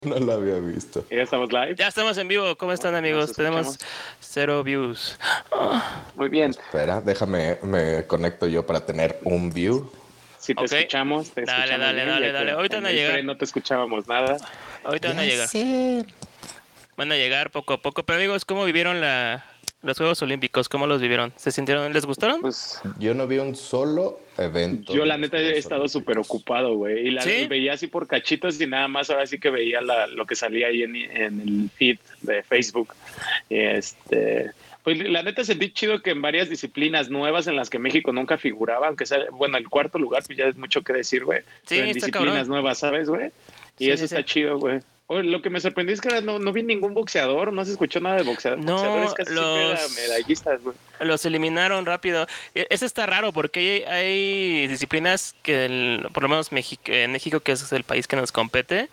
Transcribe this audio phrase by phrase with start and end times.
[0.04, 1.04] No lo había visto.
[1.10, 1.74] Ya estamos live.
[1.76, 2.56] Ya estamos en vivo.
[2.56, 3.34] ¿Cómo están, amigos?
[3.34, 3.78] Tenemos
[4.18, 5.18] cero views.
[6.14, 6.52] Muy bien.
[6.52, 9.92] Espera, déjame, me conecto yo para tener un view.
[10.38, 12.50] Si te escuchamos, te Dale, escuchamos dale, bien, dale, dale.
[12.52, 13.24] Ahorita van a llegar.
[13.24, 14.38] No te escuchábamos nada.
[14.84, 15.48] Ahorita van a llegar.
[15.48, 16.06] sé.
[16.96, 18.02] Van a llegar poco a poco.
[18.02, 19.44] Pero, amigos, ¿cómo vivieron la,
[19.82, 20.68] los Juegos Olímpicos?
[20.68, 21.32] ¿Cómo los vivieron?
[21.36, 21.92] ¿Se sintieron?
[21.92, 22.40] ¿Les gustaron?
[22.40, 24.94] Pues Yo no vi un solo evento.
[24.94, 27.08] yo la neta he estado súper ocupado, güey.
[27.08, 27.46] Y la ¿Sí?
[27.48, 30.68] veía así por cachitos y nada más ahora sí que veía la- lo que salía
[30.68, 32.94] ahí en, en el feed de Facebook.
[33.48, 34.50] Y este...
[34.82, 38.38] Pues la neta sentí chido que en varias disciplinas nuevas en las que México nunca
[38.38, 41.40] figuraba, aunque sea, bueno, el cuarto lugar, pues ya es mucho que decir, güey.
[41.40, 41.44] Sí,
[41.76, 42.48] Pero en está disciplinas cabrón.
[42.48, 43.26] nuevas, ¿sabes, güey?
[43.78, 44.24] Y Sí, eso sí, está sí.
[44.24, 44.80] chido, güey.
[45.12, 47.98] Oye, lo que me sorprendió es que no, no vi ningún boxeador, no se escuchó
[47.98, 48.60] nada de boxeador.
[48.60, 50.76] No, boxeadores casi los- medallistas, güey.
[51.00, 52.28] Los eliminaron rápido.
[52.54, 57.10] E- Eso está raro porque hay, hay disciplinas que, el- por lo menos México, en
[57.10, 58.88] México, que es el país que nos compete,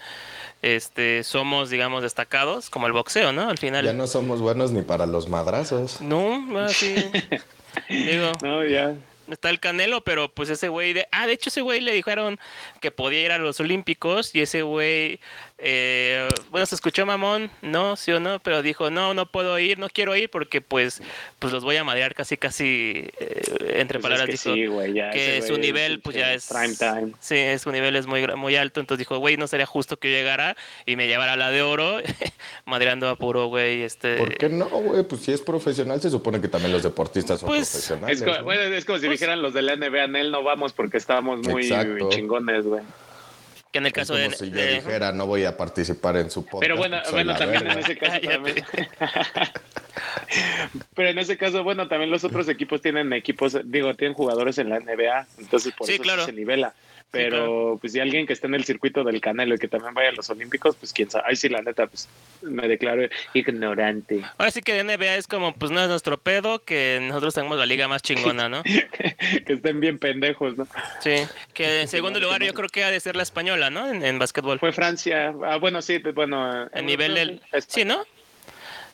[0.64, 3.48] este, somos, digamos, destacados, como el boxeo, ¿no?
[3.50, 3.86] Al final.
[3.86, 6.02] Ya no somos buenos ni para los madrazos.
[6.02, 6.96] No, así.
[7.90, 8.96] Digo, No, ya.
[9.30, 11.08] está el Canelo, pero pues ese güey de...
[11.12, 12.40] Ah, de hecho ese güey le dijeron
[12.82, 15.20] que podía ir a los Olímpicos y ese güey...
[15.60, 19.80] eh, bueno, se escuchó mamón, no, sí o no, pero dijo, no, no puedo ir,
[19.80, 21.02] no quiero ir porque pues,
[21.40, 23.42] pues los voy a madrear casi, casi, eh,
[23.80, 26.48] entre Pues es palabras, que dijo, sí, güey, ya que su nivel pues ya es...
[26.48, 27.14] Prime time.
[27.20, 30.18] Sí, su nivel es muy, muy alto, entonces dijo, güey, no sería justo que yo
[30.18, 31.98] llegara y me llevara la de oro,
[32.66, 34.18] madreando a puro güey, este...
[34.18, 35.04] ¿Por qué no, güey?
[35.04, 38.20] Pues si es profesional, se supone que también los deportistas son Pues, profesionales.
[38.22, 38.44] Es, co- ¿no?
[38.44, 40.98] bueno, es como si Pues- dijeran los de la NBA, en él no vamos porque
[40.98, 42.10] estábamos muy Exacto.
[42.10, 42.84] chingones, güey.
[43.78, 44.36] Que en el Es caso como de...
[44.36, 46.62] si yo de- dijera, no voy a participar en su podcast.
[46.62, 48.56] Pero bueno, bueno, también en ese caso también.
[50.96, 54.70] Pero en ese caso, bueno, también los otros equipos tienen equipos, digo, tienen jugadores en
[54.70, 56.26] la NBA, entonces por Sí, eso claro.
[56.26, 56.74] se nivela.
[57.10, 57.78] Pero claro.
[57.80, 60.12] pues si alguien que esté en el circuito del Canelo y que también vaya a
[60.12, 61.24] los Olímpicos, pues quién sabe.
[61.28, 62.10] Ay, sí, la neta, pues
[62.42, 64.22] me declaro ignorante.
[64.38, 67.66] Ahora sí que NBA es como, pues no es nuestro pedo, que nosotros tenemos la
[67.66, 68.62] liga más chingona, ¿no?
[69.46, 70.68] que estén bien pendejos, ¿no?
[71.00, 71.16] Sí.
[71.54, 73.88] Que en segundo lugar yo creo que ha de ser la española, ¿no?
[73.88, 74.60] En, en básquetbol.
[74.60, 75.34] Fue Francia.
[75.46, 76.68] Ah, bueno, sí, pues, bueno.
[76.74, 77.42] El nivel del...
[77.68, 78.04] Sí, ¿no?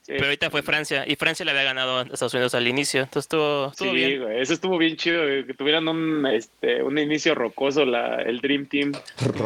[0.06, 1.06] Pero ahorita fue Francia.
[1.08, 3.04] Y Francia le había ganado a Estados Unidos al inicio.
[3.04, 4.22] Entonces estuvo, estuvo Sí, bien.
[4.22, 8.42] güey, eso estuvo bien chido, güey, que tuvieran un, este, un inicio rocoso, la, el
[8.42, 8.92] Dream Team.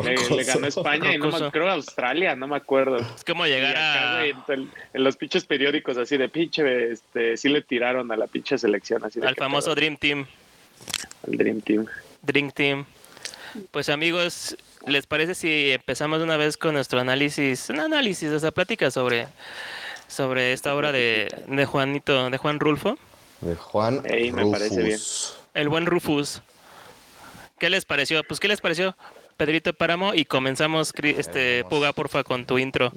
[0.04, 2.98] Le, ganó a España y no me creo a Australia, no me acuerdo.
[2.98, 7.38] Es como llegar acá, a, güey, en, en los pinches periódicos así de pinche, este,
[7.38, 10.26] sí le tiraron a la pinche selección así de al famoso Dream Team.
[11.28, 11.86] al Dream Team.
[12.24, 12.86] Dream Team.
[13.72, 14.58] Pues amigos,
[14.88, 17.70] ¿les parece si empezamos una vez con nuestro análisis?
[17.70, 19.28] Un análisis, o sea, plática sobre,
[20.08, 22.98] sobre esta obra de, de Juanito, de Juan Rulfo.
[23.42, 24.98] De Juan Ey, me parece bien.
[24.98, 25.38] Rufus.
[25.54, 26.42] El buen Rufus.
[27.60, 28.24] ¿Qué les pareció?
[28.24, 28.96] Pues, ¿qué les pareció?
[29.38, 31.64] Pedrito Páramo y comenzamos, este.
[31.66, 32.92] Puga, porfa, con tu intro.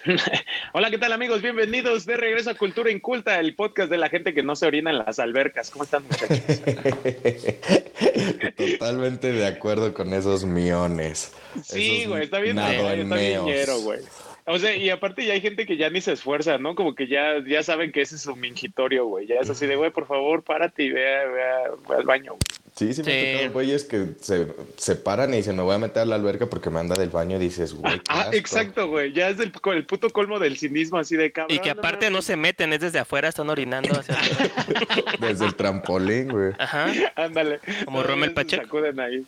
[0.72, 1.42] Hola, ¿qué tal amigos?
[1.42, 4.90] Bienvenidos de regreso a Cultura Inculta, el podcast de la gente que no se orina
[4.90, 5.70] en las albercas.
[5.70, 6.38] ¿Cómo están muchachos?
[8.56, 11.32] Totalmente de acuerdo con esos miones.
[11.62, 13.40] Sí, Esos güey, está bien, güey, está bien
[13.84, 13.98] güey.
[14.46, 16.74] O sea, y aparte ya hay gente que ya ni se esfuerza, ¿no?
[16.74, 19.26] Como que ya, ya saben que ese es su mingitorio, güey.
[19.26, 22.32] Ya es así de, güey, por favor, párate y ve, a- ve al baño.
[22.32, 22.40] güey.
[22.76, 23.48] Sí, sí, me Sí.
[23.48, 26.68] güeyes que se, se paran y dicen, me voy a meter a la alberca porque
[26.70, 28.34] me anda del baño y dices, güey, Ah, asco".
[28.34, 29.12] exacto, güey.
[29.12, 31.56] Ya es el, el puto colmo del cinismo así de cabrón.
[31.56, 33.94] Y que aparte no se meten, es desde afuera, están orinando.
[33.98, 34.16] hacia.
[35.20, 36.52] Desde el trampolín, güey.
[36.58, 36.92] Ajá.
[37.14, 37.60] Ándale.
[37.86, 38.62] Como se Pacheco.
[38.64, 39.24] sacuden ahí.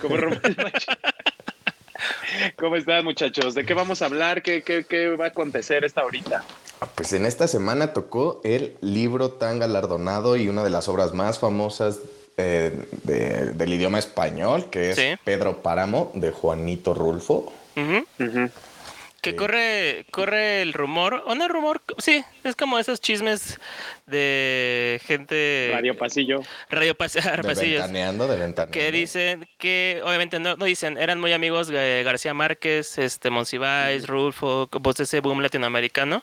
[0.00, 0.92] Como Rommel Pacheco.
[2.56, 3.54] ¿Cómo están, muchachos?
[3.54, 4.42] ¿De qué vamos a hablar?
[4.42, 6.44] ¿Qué, qué, qué va a acontecer esta ahorita?
[6.94, 11.38] Pues en esta semana tocó el libro tan galardonado y una de las obras más
[11.38, 11.98] famosas
[12.36, 15.12] eh, de- del idioma español, que es Sí.
[15.24, 17.52] Pedro Páramo, de Juanito Rulfo.
[17.76, 18.24] Ujú.
[18.24, 18.50] Ujú.
[19.22, 19.36] Que Sí.
[19.36, 23.58] corre, corre el rumor, o no rumor, sí, es como esos chismes
[24.06, 25.70] de gente...
[25.72, 26.40] Radio Pasillo.
[26.70, 27.82] Radio Pas- De Pasillos.
[27.82, 28.72] Ventaneando, de Ventaneando.
[28.72, 34.06] Que dicen que, obviamente no, no dicen, eran muy amigos de García Márquez, este Monsiváis,
[34.06, 36.22] Rulfo, pues ese boom latinoamericano,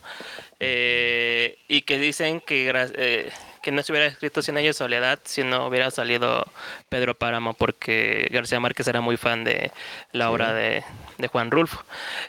[0.60, 3.30] eh, y que dicen que, eh,
[3.68, 6.50] que no se hubiera escrito Cien años de soledad si no hubiera salido
[6.88, 9.74] Pedro Páramo, porque García Márquez era muy fan de
[10.14, 10.86] la obra de,
[11.18, 11.84] de Juan Rulfo.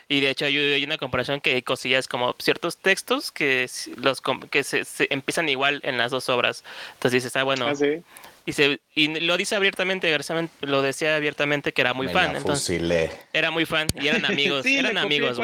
[0.09, 4.21] Y de hecho hay, hay una comparación que hay cosillas como ciertos textos que, los,
[4.51, 6.65] que se, se empiezan igual en las dos obras.
[6.95, 8.03] Entonces dices, ah, bueno, Ah, sí.
[8.45, 12.35] y, se, y lo dice abiertamente, García lo decía abiertamente que era muy Me fan.
[12.35, 13.13] Entonces, fusilé.
[13.33, 14.65] era muy fan y eran amigos.
[14.65, 15.39] Sí, eran amigos.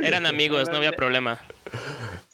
[0.00, 1.40] Eran amigos, no había problema.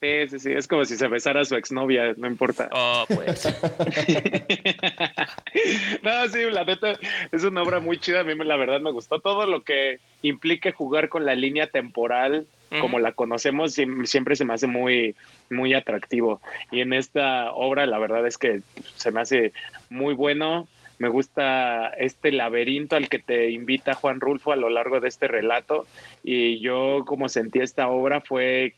[0.05, 0.53] Sí, sí, sí.
[0.53, 2.69] Es como si se besara a su exnovia, no importa.
[2.73, 3.47] Oh, pues.
[6.03, 6.99] no, sí, la neta,
[7.33, 8.21] es una obra muy chida.
[8.21, 12.47] A mí, la verdad, me gustó todo lo que implique jugar con la línea temporal
[12.81, 15.15] como la conocemos, siempre se me hace muy,
[15.49, 16.41] muy atractivo.
[16.73, 18.62] Y en esta obra, la verdad es que
[18.97, 19.53] se me hace
[19.91, 20.67] muy bueno.
[20.99, 25.29] Me gusta este laberinto al que te invita Juan Rulfo a lo largo de este
[25.29, 25.87] relato.
[26.25, 28.75] Y yo, como sentí esta obra, fue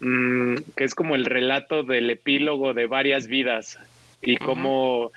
[0.00, 3.78] mm, que es como el relato del epílogo de varias vidas
[4.22, 5.12] y cómo,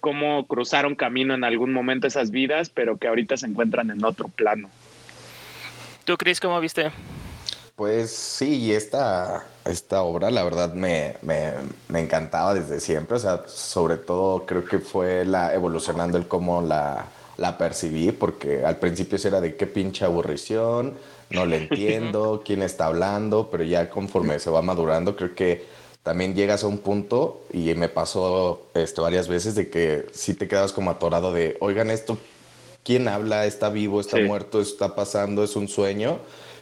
[0.00, 4.28] cómo cruzaron camino en algún momento esas vidas, pero que ahorita se encuentran en otro
[4.28, 4.70] plano.
[6.04, 6.90] ¿Tú, Cris, cómo viste?
[7.76, 13.96] Pues sí, esta, esta obra la verdad me, me, encantaba desde siempre, o sea, sobre
[13.96, 17.06] todo creo que fue la evolucionando el cómo la,
[17.40, 20.94] la percibí, porque al principio era de qué pinche aburrición,
[21.30, 25.64] no le entiendo, quién está hablando, pero ya conforme se va madurando, creo que
[26.02, 30.48] también llegas a un punto, y me pasó esto varias veces, de que sí te
[30.48, 32.18] quedas como atorado de, oigan, esto
[32.84, 36.18] quién habla, está vivo, está muerto, está pasando, es un sueño,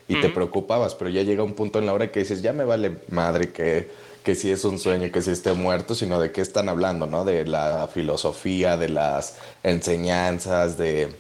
[0.06, 2.64] y te preocupabas, pero ya llega un punto en la hora que dices, ya me
[2.64, 3.88] vale madre que,
[4.28, 7.24] que si es un sueño, que si esté muerto, sino de qué están hablando, ¿no?
[7.24, 11.16] De la filosofía, de las enseñanzas, de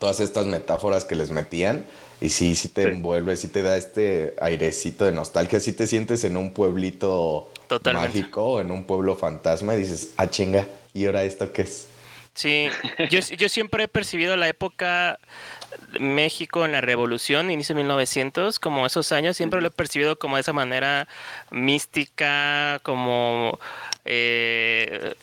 [0.00, 1.86] todas estas metáforas que les metían.
[2.20, 6.24] Y sí, sí te envuelve, sí te da este airecito de nostalgia, sí te sientes
[6.24, 7.52] en un pueblito
[7.84, 11.86] mágico, en un pueblo fantasma y dices, ah, chinga, ¿y ahora esto qué es?
[12.38, 12.68] Sí,
[13.10, 15.18] yo, yo siempre he percibido la época
[15.98, 20.36] México en la revolución, inicio de 1900, como esos años, siempre lo he percibido como
[20.36, 21.08] de esa manera
[21.50, 23.58] mística, como
[24.04, 25.16] eh,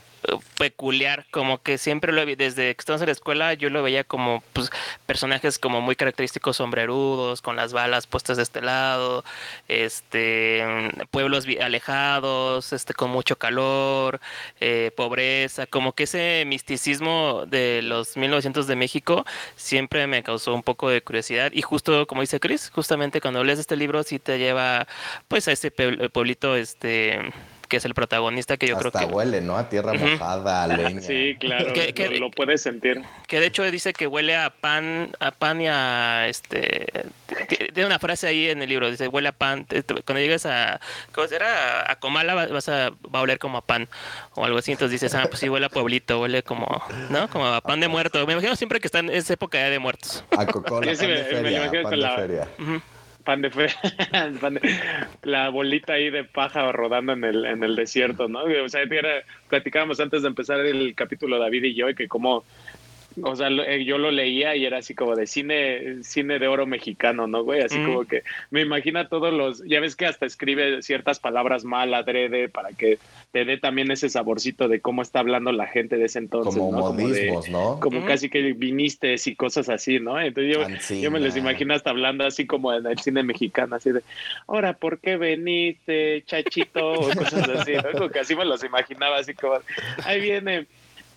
[0.58, 4.04] peculiar, como que siempre lo vi, desde que estamos en la escuela yo lo veía
[4.04, 4.72] como pues,
[5.06, 9.24] personajes como muy característicos sombrerudos, con las balas puestas de este lado,
[9.68, 10.64] este
[11.12, 14.20] pueblos alejados, este con mucho calor,
[14.60, 19.26] eh, pobreza, como que ese misticismo de los 1900 de México
[19.56, 21.52] siempre me causó un poco de curiosidad.
[21.54, 24.88] Y justo como dice Chris, justamente cuando lees este libro sí te lleva
[25.28, 27.20] pues a ese pueblito este
[27.68, 29.06] que es el protagonista, que yo creo que...
[29.06, 29.58] huele, ¿no?
[29.58, 31.02] A tierra mojada, a leña.
[31.02, 33.02] Sí, claro, que, lo, puedes sentir.
[33.28, 36.88] Que de hecho dice que huele a pan, a pan y a, este...
[37.74, 39.66] Tiene una frase ahí en el libro, dice, huele a pan.
[40.06, 40.80] Cuando llegues a...
[41.12, 41.90] ¿Cómo será?
[41.92, 43.88] A Comala vas a, va a oler como a pan
[44.36, 44.72] o algo así.
[44.72, 47.30] Entonces dices, ah, pues sí, huele a pueblito, huele como, ¿no?
[47.30, 48.26] Como a pan de muerto.
[48.26, 50.24] Me imagino siempre que están en esa época ya de muertos.
[50.32, 52.48] A Coca-Cola, pan de feria,
[53.26, 53.68] pan de fe,
[55.24, 58.44] la bolita ahí de paja rodando en el, en el desierto, ¿no?
[58.44, 58.84] O sea,
[59.50, 62.46] platicábamos antes de empezar el capítulo David y yo, y que como
[63.24, 66.66] o sea, eh, yo lo leía y era así como de cine, cine de oro
[66.66, 67.62] mexicano, ¿no, güey?
[67.62, 71.94] Así como que me imagina todos los, ya ves que hasta escribe ciertas palabras mal
[71.94, 73.00] adrede para que
[73.32, 76.72] te dé también ese saborcito de cómo está hablando la gente de ese entonces, como
[76.72, 76.94] ¿no?
[76.94, 77.80] Modismos, como ¿no?
[77.80, 80.20] Como casi que viniste y cosas así, ¿no?
[80.20, 80.56] Entonces
[80.90, 84.02] yo, yo me les imagino hasta hablando así como en el cine mexicano, así de,
[84.48, 86.76] ahora, ¿por qué veniste, chachito?
[87.06, 87.92] O cosas así, ¿no?
[87.94, 89.60] Como que así me los imaginaba, así como,
[90.06, 90.66] ahí viene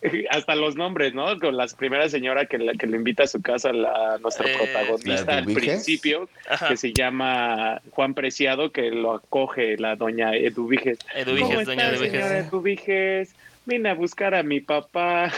[0.30, 1.38] hasta los nombres, ¿no?
[1.38, 4.56] Con la primera señora que, la, que le invita a su casa, la, nuestra eh,
[4.56, 6.28] protagonista al principio,
[6.68, 10.98] que se llama Juan Preciado, que lo acoge la doña Eduviges.
[11.14, 13.34] Eduviges, doña Eduviges
[13.68, 15.30] vine a buscar a mi papá.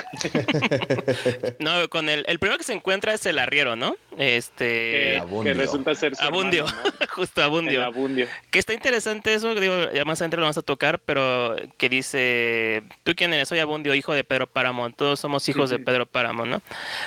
[1.59, 3.97] no, con el, el primero que se encuentra es el arriero, ¿no?
[4.17, 5.23] Este.
[5.43, 6.65] Que, resulta ser Abundio,
[7.11, 7.85] justo Abundio.
[7.85, 8.29] Abundio.
[8.50, 12.83] Que está interesante eso, digo, ya más adelante lo vamos a tocar, pero que dice,
[13.02, 13.49] ¿tú quién eres?
[13.49, 16.62] Soy Abundio, hijo de Pedro Páramo, todos somos hijos de Pedro Páramo, ¿no?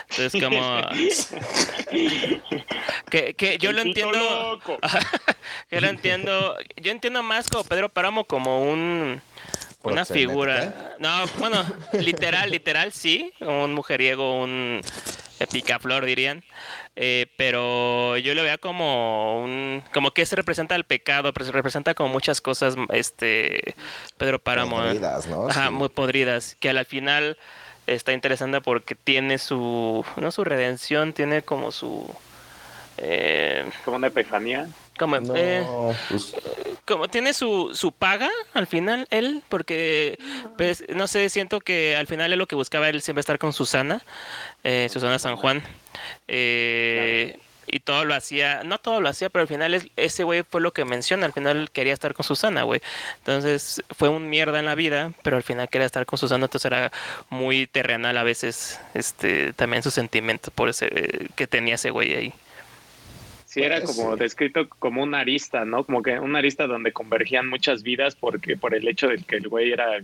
[0.09, 0.59] Entonces, como...
[3.09, 4.59] que, que yo lo entiendo...
[5.71, 9.21] yo lo entiendo, yo entiendo más como Pedro Páramo como un
[9.83, 10.95] una figura.
[10.99, 11.63] No, bueno,
[11.93, 13.33] literal, literal, sí.
[13.41, 14.81] Un mujeriego, un
[15.51, 16.43] picaflor, dirían.
[16.95, 19.83] Eh, pero yo lo veo como un.
[19.93, 23.75] Como que se representa el pecado, pero se representa como muchas cosas, este.
[24.17, 24.77] Pedro Páramo.
[24.77, 25.47] Podridas, ¿no?
[25.47, 26.55] Ajá, muy podridas.
[26.59, 27.37] Que al final
[27.87, 30.05] está interesante porque tiene su.
[30.17, 32.13] No su redención, tiene como su.
[32.97, 34.67] Eh, como una epifanía.
[34.97, 35.65] Como, eh,
[36.09, 36.35] pues,
[36.85, 40.19] como tiene su, su paga al final él, porque
[40.57, 43.53] pues, no sé, siento que al final él lo que buscaba él siempre estar con
[43.53, 44.03] Susana,
[44.63, 45.63] eh, Susana San Juan.
[46.27, 50.62] Eh, y todo lo hacía, no todo lo hacía, pero al final ese güey fue
[50.62, 52.81] lo que menciona, al final quería estar con Susana, güey.
[53.19, 56.65] Entonces fue un mierda en la vida, pero al final quería estar con Susana, entonces
[56.65, 56.91] era
[57.29, 62.33] muy terrenal a veces, este, también su sentimiento por ese que tenía ese güey ahí.
[63.53, 65.86] Sí, era pues como descrito como una arista, ¿no?
[65.86, 69.48] Como que una arista donde convergían muchas vidas porque por el hecho de que el
[69.48, 70.01] güey era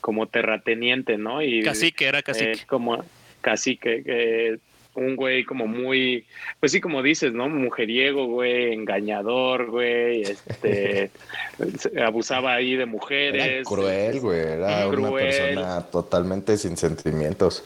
[0.00, 1.42] como terrateniente, ¿no?
[1.42, 2.52] Y, cacique, era cacique.
[2.52, 3.04] Eh, como
[3.40, 4.58] cacique, que
[4.94, 6.26] un güey como muy,
[6.60, 7.48] pues sí, como dices, ¿no?
[7.48, 11.10] Mujeriego, güey, engañador, güey, este,
[12.06, 13.44] abusaba ahí de mujeres.
[13.44, 17.64] Era cruel, güey, era una persona totalmente sin sentimientos.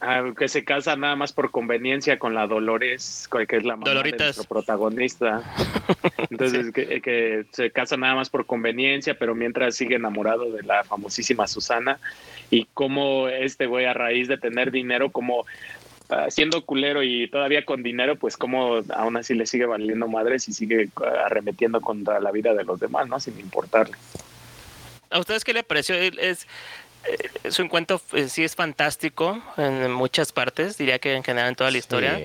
[0.00, 4.00] Ah, que se casa nada más por conveniencia con la Dolores, que es la mamá
[4.00, 5.42] de nuestro protagonista.
[6.30, 11.48] Entonces, que, se casa nada más por conveniencia, pero mientras sigue enamorado de la famosísima
[11.48, 11.98] Susana.
[12.48, 15.46] Y cómo este güey, a raíz de tener dinero, como
[16.10, 20.48] ah, siendo culero y todavía con dinero, pues como aún así le sigue valiendo madres
[20.48, 23.18] y sigue ah, arremetiendo contra la vida de los demás, ¿no?
[23.18, 23.96] Sin importarle.
[25.10, 25.96] ¿A ustedes qué le pareció?
[25.96, 26.46] Es,
[27.08, 31.54] eh, su encuentro eh, sí es fantástico en muchas partes, diría que en general en
[31.56, 32.20] toda la historia.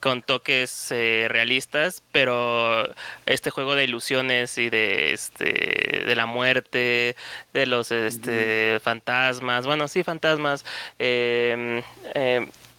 [0.00, 2.92] con toques eh, realistas, pero
[3.24, 7.14] este juego de ilusiones y de este de la muerte,
[7.52, 10.64] de los este, fantasmas, bueno sí fantasmas,
[10.98, 11.82] eh,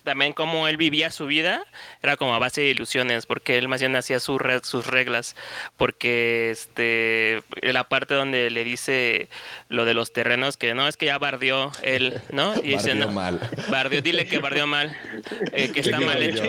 [0.04, 1.66] también cómo él vivía su vida
[2.02, 4.42] era como a base de ilusiones, porque él más bien hacía sus
[4.88, 5.36] reglas,
[5.78, 9.30] porque este la parte donde le dice
[9.70, 12.56] lo de los terrenos, que no, es que ya bardió él, ¿no?
[12.56, 13.40] Y dice, no, mal.
[13.70, 14.96] Bardió, dile que bardió mal,
[15.52, 16.44] eh, que está mal hecho.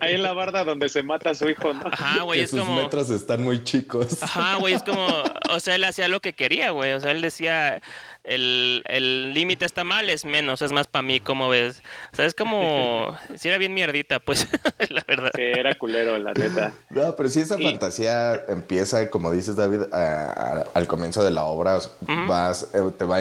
[0.00, 1.84] Ahí en la barda donde se mata a su hijo, ¿no?
[1.90, 2.82] Ajá, güey, es sus como...
[2.82, 4.22] metros están muy chicos.
[4.22, 5.06] Ajá, güey, es como,
[5.50, 7.80] o sea, él hacía lo que quería, güey, o sea, él decía
[8.24, 11.82] el límite está mal, es menos, es más para mí, como ves?
[12.12, 14.46] O sea, es como, si era bien mierdita, pues,
[14.90, 15.30] la verdad.
[15.34, 16.72] Sí, era culero, la neta.
[16.90, 21.78] No, pero si esa fantasía empieza, como dices, David, al comienzo de la obra,
[22.28, 23.20] vas, eh, te va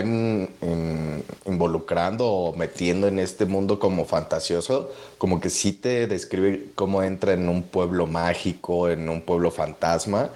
[1.46, 7.34] involucrando o metiendo en este mundo como fantasioso, como que sí te describe cómo entra
[7.34, 10.30] en un pueblo mágico, en un pueblo fantasma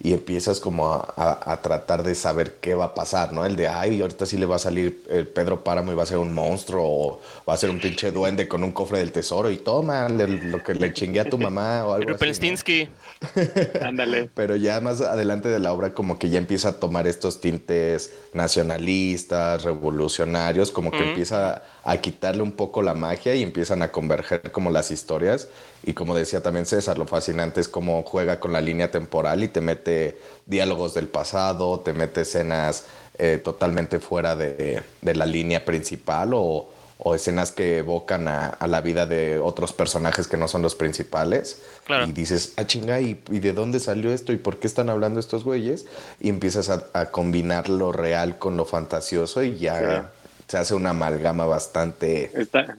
[0.00, 3.44] y empiezas como a, tratar de saber qué va a pasar, ¿no?
[3.44, 6.06] El de, ay, ahorita sí le va a salir el Pedro Páramo y va a
[6.06, 9.50] ser un monstruo o va a ser un pinche duende con un cofre del tesoro
[9.50, 12.88] y toma lo que le chingué a tu mamá o algo así.
[13.82, 14.30] Ándale.
[14.34, 18.12] Pero ya más adelante de la obra como que ya empieza a tomar estos tintes
[18.32, 24.52] nacionalistas, revolucionarios, como que empieza a quitarle un poco la magia y empiezan a converger
[24.52, 25.48] como las historias.
[25.82, 29.48] Y como decía también César, lo fascinante es cómo juega con la línea temporal y
[29.48, 32.84] te mete diálogos del pasado, te mete escenas
[33.18, 36.68] eh, totalmente fuera de, la línea principal o,
[37.14, 41.62] escenas que evocan a, la vida de otros personajes que no son los principales.
[42.06, 44.32] Y dices, ah, chinga, ¿y, de dónde salió esto?
[44.32, 45.86] ¿Y por qué están hablando estos güeyes?
[46.20, 50.10] Y empiezas a, combinar lo real con lo fantasioso y ya
[50.46, 52.30] se hace una amalgama bastante,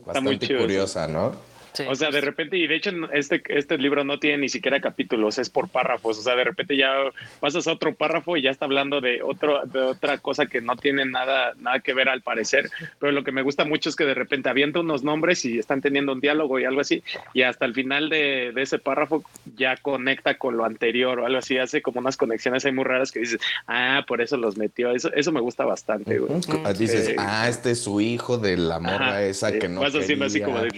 [0.06, 1.49] bastante curiosa, ¿no?
[1.88, 5.38] O sea, de repente, y de hecho este, este libro no tiene ni siquiera capítulos,
[5.38, 6.20] es por párrafos.
[6.20, 6.92] O sea, de repente ya
[7.40, 10.76] pasas a otro párrafo y ya está hablando de, otro, de otra cosa que no
[10.76, 12.70] tiene nada, nada que ver al parecer.
[13.00, 15.82] Pero lo que me gusta mucho es que de repente avienta unos nombres y están
[15.82, 17.04] teniendo un diálogo y algo así.
[17.34, 19.24] Y hasta el final de, de ese párrafo
[19.56, 21.58] ya conecta con lo anterior o algo así.
[21.58, 24.92] Hace como unas conexiones ahí muy raras que dices, ah, por eso los metió.
[24.92, 26.20] Eso, eso me gusta bastante.
[26.78, 29.82] Dices, ah, este es su hijo de la morra esa que no.
[29.82, 30.70] Vas haciendo así como de.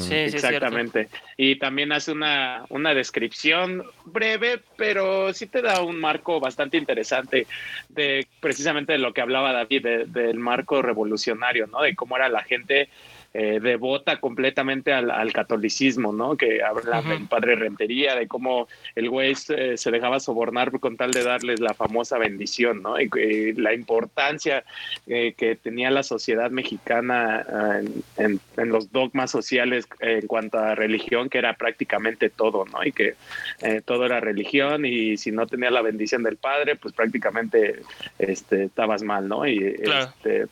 [0.00, 1.08] Sí, exactamente.
[1.36, 7.46] y también hace una, una descripción breve, pero sí te da un marco bastante interesante
[7.88, 11.82] de precisamente de lo que hablaba David, del marco revolucionario, ¿no?
[11.82, 12.88] De cómo era la gente
[13.34, 16.36] eh, devota completamente al, catolicismo, ¿no?
[16.36, 21.22] Que habla del padre Rentería, de cómo el güey se, dejaba sobornar con tal de
[21.22, 22.98] darles la famosa bendición, ¿no?
[22.98, 23.08] Y,
[23.52, 24.64] la importancia
[25.06, 27.80] eh, que tenía la sociedad mexicana ah,
[28.16, 32.82] en, los dogmas sociales en cuanto a religión, que era prácticamente todo, ¿no?
[32.84, 33.14] Y que
[33.62, 37.82] eh, todo era religión y si no tenía la bendición del padre, pues prácticamente
[38.18, 39.46] este, estabas mal, ¿no?
[39.46, 40.46] Y este,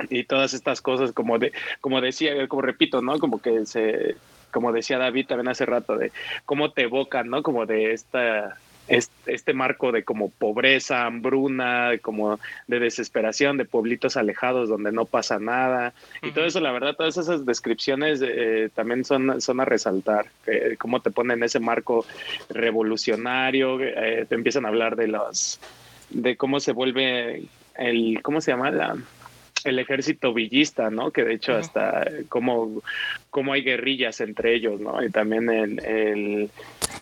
[0.10, 4.16] y todas estas cosas como de como decía como repito no como que se
[4.50, 6.12] como decía David también hace rato de
[6.44, 8.56] cómo te evocan no como de esta
[8.90, 15.38] este, marco de como pobreza, hambruna, como de desesperación, de pueblitos alejados donde no pasa
[15.38, 15.92] nada.
[16.22, 20.26] Y todo eso, la verdad, todas esas descripciones eh, también son, son a resaltar,
[20.78, 22.04] cómo te ponen ese marco
[22.48, 25.60] revolucionario, eh, te empiezan a hablar de los,
[26.10, 27.44] de cómo se vuelve
[27.76, 28.70] el, ¿cómo se llama?
[28.70, 28.96] La,
[29.66, 31.10] el ejército villista, ¿no?
[31.10, 32.82] Que de hecho hasta como,
[33.30, 35.02] como hay guerrillas entre ellos, ¿no?
[35.02, 36.50] Y también el, el,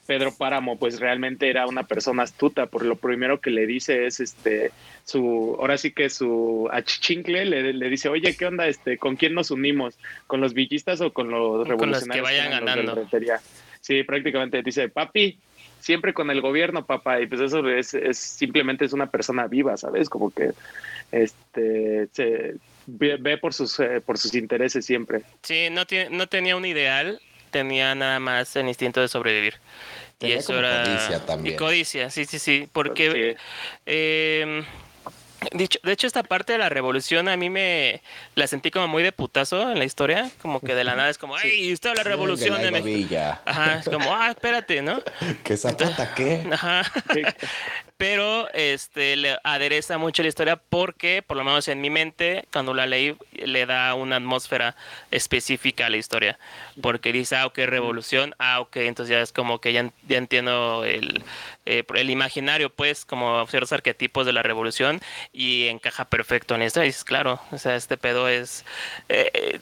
[0.06, 4.20] Pedro Páramo, pues realmente era una persona astuta, por lo primero que le dice es
[4.20, 4.70] este
[5.04, 8.68] su, ahora sí que su achichincle le, le dice, oye, ¿qué onda?
[8.68, 9.98] Este, ¿con quién nos unimos?
[10.26, 12.08] ¿Con los villistas o con los revolucionarios?
[12.08, 13.08] Con los que vayan ganando.
[13.80, 15.38] Sí, prácticamente dice, papi,
[15.80, 19.76] siempre con el gobierno, papá, y pues eso es, es simplemente es una persona viva,
[19.76, 20.08] ¿sabes?
[20.08, 20.50] Como que
[21.12, 22.54] este se
[22.86, 25.22] ve, por sus eh, por sus intereses siempre.
[25.42, 29.54] Sí, no tiene, no tenía un ideal, tenía nada más el instinto de sobrevivir.
[30.20, 31.54] y eso era codicia también.
[31.54, 33.36] Y codicia, sí, sí, sí, porque
[33.86, 34.64] eh,
[35.52, 38.02] Dicho, de hecho, esta parte de la revolución a mí me
[38.34, 41.18] la sentí como muy de putazo en la historia, como que de la nada es
[41.18, 43.14] como, ¡ay, está la revolución de, México!
[43.44, 45.00] Ajá, es como, ¡ah, espérate, ¿no?
[45.44, 46.44] ¿Qué zapata qué?
[46.50, 46.82] Ajá.
[47.98, 52.72] pero este le adereza mucho la historia porque, por lo menos en mi mente, cuando
[52.72, 54.76] la leí, le da una atmósfera
[55.10, 56.38] específica a la historia.
[56.80, 60.84] Porque dice, ah, ok, revolución, ah, ok, entonces ya es como que ya, ya entiendo
[60.84, 61.24] el,
[61.66, 65.00] eh, el imaginario, pues, como ciertos arquetipos de la revolución
[65.32, 66.82] y encaja perfecto en esto.
[66.82, 68.64] Y dices, claro, o sea, este pedo es,
[69.08, 69.60] eh, eh,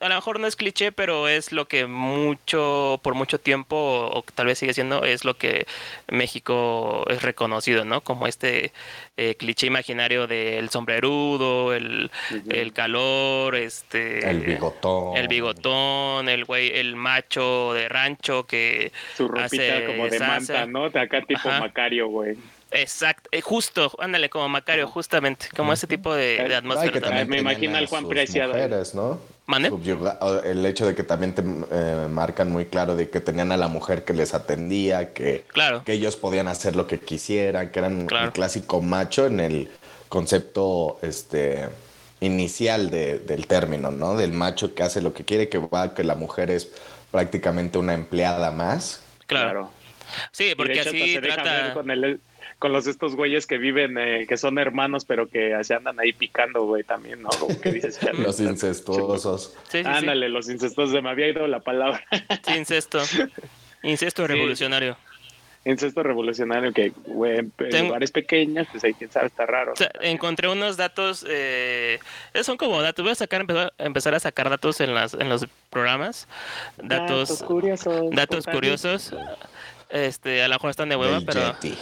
[0.00, 3.76] a lo mejor no es cliché, pero es lo que mucho, por mucho tiempo,
[4.12, 5.66] o tal vez sigue siendo, es lo que
[6.08, 8.00] México es reconocido ¿no?
[8.02, 8.72] Como este
[9.16, 12.10] eh, cliché imaginario del sombrerudo, el,
[12.48, 13.07] el, calor,
[13.54, 14.28] este...
[14.28, 15.16] El bigotón.
[15.16, 18.92] El bigotón, el güey, el macho de rancho que...
[19.16, 20.90] Su ropita como de manta, ¿no?
[20.90, 22.36] De acá tipo Macario, güey.
[22.70, 27.24] Exacto, eh, justo, ándale, como Macario, justamente, como ese tipo de, atmósfera.
[27.24, 28.54] me imagino al Juan Preciado.
[28.94, 29.18] ¿no?
[29.46, 29.72] ¿Mande?
[30.44, 33.68] El hecho de que también te eh, marcan muy claro de que tenían a la
[33.68, 35.82] mujer que les atendía, que, claro.
[35.84, 39.70] que ellos podían hacer lo que quisieran, que eran el clásico macho en el
[40.10, 41.68] concepto este
[42.20, 44.16] inicial de, del término, ¿no?
[44.16, 46.72] Del macho que hace lo que quiere, que va, que la mujer es
[47.10, 49.02] prácticamente una empleada más.
[49.26, 49.70] Claro.
[50.32, 51.74] Sí, porque así trata
[52.58, 56.12] con los estos güeyes que viven, eh, que son hermanos, pero que se andan ahí
[56.12, 57.28] picando, güey, también, ¿no?
[57.28, 59.56] Como que dices, los incestuosos.
[59.68, 62.04] Sí, Ándale, los incestuosos, se me había ido la palabra.
[62.44, 63.00] Sí, incesto.
[63.84, 64.96] Incesto revolucionario.
[65.64, 69.74] Incesto revolucionario que, güey, en lugares pequeños, pues ahí quién sabe, está raro.
[70.00, 71.98] encontré unos datos, eh,
[72.42, 73.44] son como datos, voy a sacar,
[73.78, 76.28] empezar, a sacar datos en, las, en los programas.
[76.78, 78.10] Datos, datos curiosos.
[78.12, 79.14] Datos curiosos.
[79.90, 81.56] Este, a lo mejor están de hueva, pero.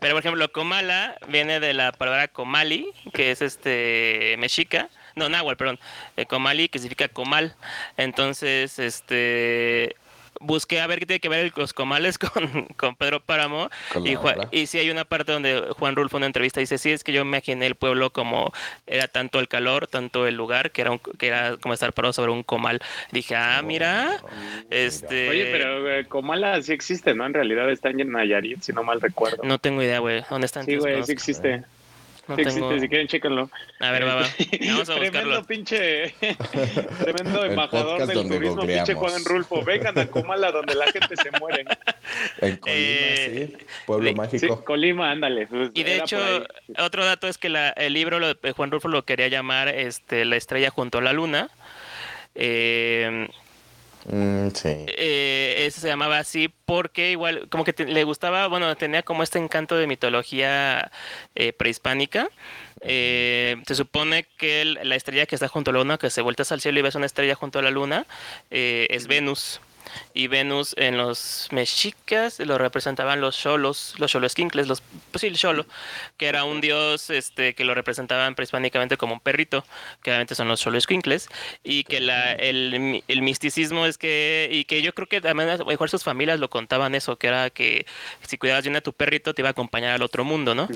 [0.00, 4.88] pero por ejemplo, Comala viene de la palabra Comali, que es este mexica.
[5.14, 5.78] No, náhuatl, perdón.
[6.16, 7.54] Eh, comali, que significa comal.
[7.96, 9.96] Entonces, este
[10.40, 13.70] busqué a ver qué tiene que ver los comales con, con Pedro Páramo.
[14.04, 14.16] y,
[14.56, 17.12] y sí hay una parte donde Juan Rulfo en una entrevista dice, sí, es que
[17.12, 18.52] yo me imaginé el pueblo como
[18.86, 22.12] era tanto el calor, tanto el lugar, que era, un, que era como estar parado
[22.12, 22.80] sobre un comal.
[23.12, 24.22] Dije, ah, oh, mira.
[24.70, 25.28] este...
[25.28, 27.26] Oye, pero eh, Comala sí existe, ¿no?
[27.26, 29.42] En realidad está en Nayarit, si no mal recuerdo.
[29.42, 30.24] No tengo idea, güey.
[30.28, 30.64] ¿Dónde están?
[30.64, 31.64] Sí, güey, sí existe.
[32.28, 33.50] No sí existe, si quieren, chéquenlo.
[33.80, 34.26] A ver, va, va.
[34.66, 36.14] Vamos a tremendo pinche,
[37.00, 39.62] tremendo embajador del turismo, pinche Juan Rulfo.
[39.62, 41.64] Vengan a Comala, donde la gente se muere.
[42.40, 43.66] En Colima, eh, sí.
[43.86, 44.56] Pueblo mágico.
[44.56, 45.46] Sí, Colima, ándale.
[45.46, 46.18] Pues, y de hecho,
[46.78, 50.36] otro dato es que la, el libro, lo, Juan Rulfo lo quería llamar este, La
[50.36, 51.50] estrella junto a la luna.
[52.34, 53.28] Eh,
[54.08, 54.86] Mm, sí.
[54.86, 59.38] Eh, ese se llamaba así porque igual como que le gustaba, bueno, tenía como este
[59.38, 60.92] encanto de mitología
[61.34, 62.28] eh, prehispánica.
[62.82, 66.52] Eh, se supone que la estrella que está junto a la luna, que se vueltas
[66.52, 68.06] al cielo y ves una estrella junto a la luna,
[68.50, 69.60] es Venus
[70.14, 75.36] y Venus en los mexicas lo representaban los cholos, los cholosquincles, los pues sí, el
[75.36, 75.66] cholo,
[76.16, 79.64] que era un dios este que lo representaban prehispánicamente como un perrito,
[80.02, 81.28] que obviamente son los cholosquincles
[81.64, 85.90] y que la, el, el, misticismo es que y que yo creo que también mejor
[85.90, 87.86] sus familias lo contaban eso, que era que
[88.26, 90.68] si cuidabas bien a tu perrito te iba a acompañar al otro mundo, ¿no?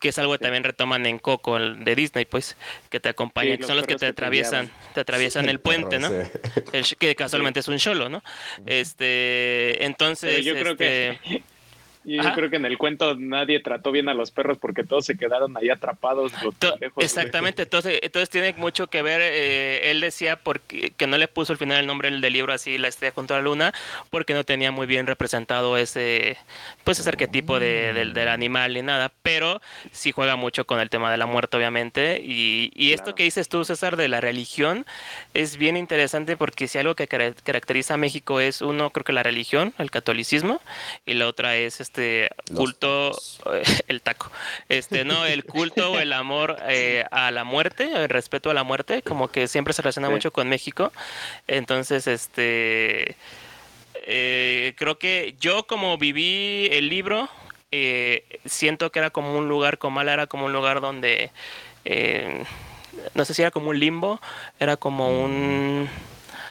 [0.00, 2.56] Que es algo que también retoman en Coco de Disney, pues,
[2.90, 6.10] que te acompañan, que son los que te atraviesan, te atraviesan el puente, ¿no?
[6.98, 8.22] que casualmente es un cholo, ¿no?
[8.66, 10.44] Este, entonces.
[10.44, 11.42] yo creo que.
[12.16, 15.16] Yo creo que en el cuento nadie trató bien a los perros porque todos se
[15.16, 16.32] quedaron ahí atrapados.
[16.96, 21.52] exactamente, entonces, entonces tiene mucho que ver, eh, él decía porque, que no le puso
[21.52, 23.74] al final el nombre del libro así, La estrella junto a la luna,
[24.10, 26.38] porque no tenía muy bien representado ese,
[26.84, 29.60] pues ese arquetipo de, del animal ni nada, pero
[29.92, 33.48] sí juega mucho con el tema de la muerte obviamente, y, y esto que dices
[33.48, 34.86] tú César de la religión
[35.34, 39.22] es bien interesante porque si algo que caracteriza a México es uno, creo que la
[39.22, 40.60] religión, el catolicismo,
[41.04, 43.18] y la otra es este este culto,
[43.88, 44.30] el taco,
[44.68, 48.62] este, no, el culto o el amor eh, a la muerte, el respeto a la
[48.62, 50.92] muerte, como que siempre se relaciona mucho con México.
[51.46, 53.16] Entonces, este,
[54.06, 57.28] eh, creo que yo como viví el libro,
[57.72, 61.30] eh, siento que era como un lugar, Comala era como un lugar donde,
[63.14, 64.20] no sé si era como un limbo,
[64.60, 65.88] era como un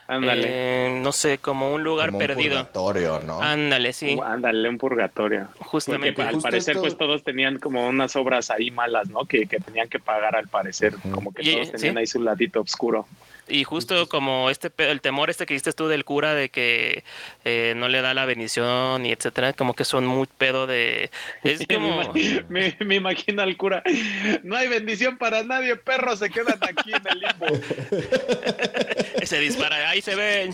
[0.08, 0.44] Ándale.
[0.48, 2.56] Eh, no sé, como un lugar Como un perdido.
[2.58, 3.42] purgatorio, ¿no?
[3.42, 5.48] Ándale, sí, Uh, Ándale, un purgatorio.
[5.58, 6.22] Porque justamente.
[6.22, 9.26] al parecer, esto- pues todos tenían como unas obras ahí malas, ¿no?
[9.26, 10.94] Que, que tenían que pagar al parecer.
[11.12, 12.00] Como que Y- todos tenían sí.
[12.00, 13.06] ahí su ladito oscuro.
[13.50, 17.06] Y justo como este el temor este que dijiste tú del cura de que
[17.46, 21.10] eh, no le da la bendición y etcétera, como que son muy pedo de
[21.46, 22.14] es como
[22.50, 23.84] me, me imagino al cura.
[24.44, 27.46] No hay bendición para nadie, perros se quedan aquí en el limbo.
[29.28, 30.54] se dispara, ahí se ven.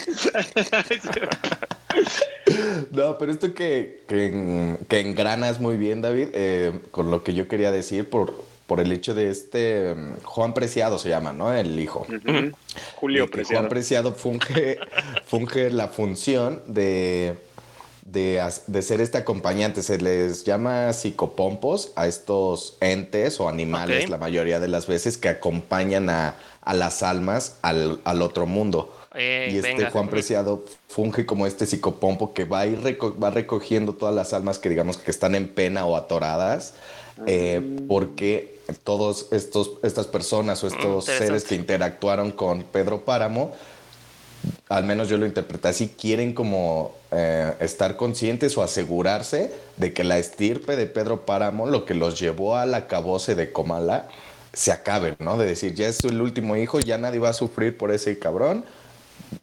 [2.91, 7.33] No, pero esto que, que, en- que engranas muy bien, David, eh, con lo que
[7.33, 11.53] yo quería decir por, por el hecho de este mm, Juan Preciado se llama, ¿no?
[11.53, 12.05] El hijo.
[12.95, 13.61] Julio Preciado.
[13.61, 14.77] Juan Preciado funge,
[15.25, 17.35] funge la función de,
[18.05, 19.81] de, de ser este acompañante.
[19.83, 25.29] Se les llama psicopompos a estos entes o animales la mayoría de las veces que
[25.29, 28.95] acompañan a, a las almas al, al otro mundo.
[29.13, 29.91] Ey, y este venga.
[29.91, 34.33] Juan Preciado funge como este psicopompo que va a ir reco- va recogiendo todas las
[34.33, 36.73] almas que digamos que están en pena o atoradas.
[37.27, 43.51] eh, porque todos estos estas personas o estos seres que interactuaron con Pedro Páramo
[44.69, 50.03] al menos yo lo interpreté así, quieren como eh, estar conscientes o asegurarse de que
[50.03, 54.07] la estirpe de Pedro Páramo, lo que los llevó al acabose de Comala,
[54.53, 55.37] se acabe, ¿no?
[55.37, 58.63] De decir, ya es el último hijo, ya nadie va a sufrir por ese cabrón,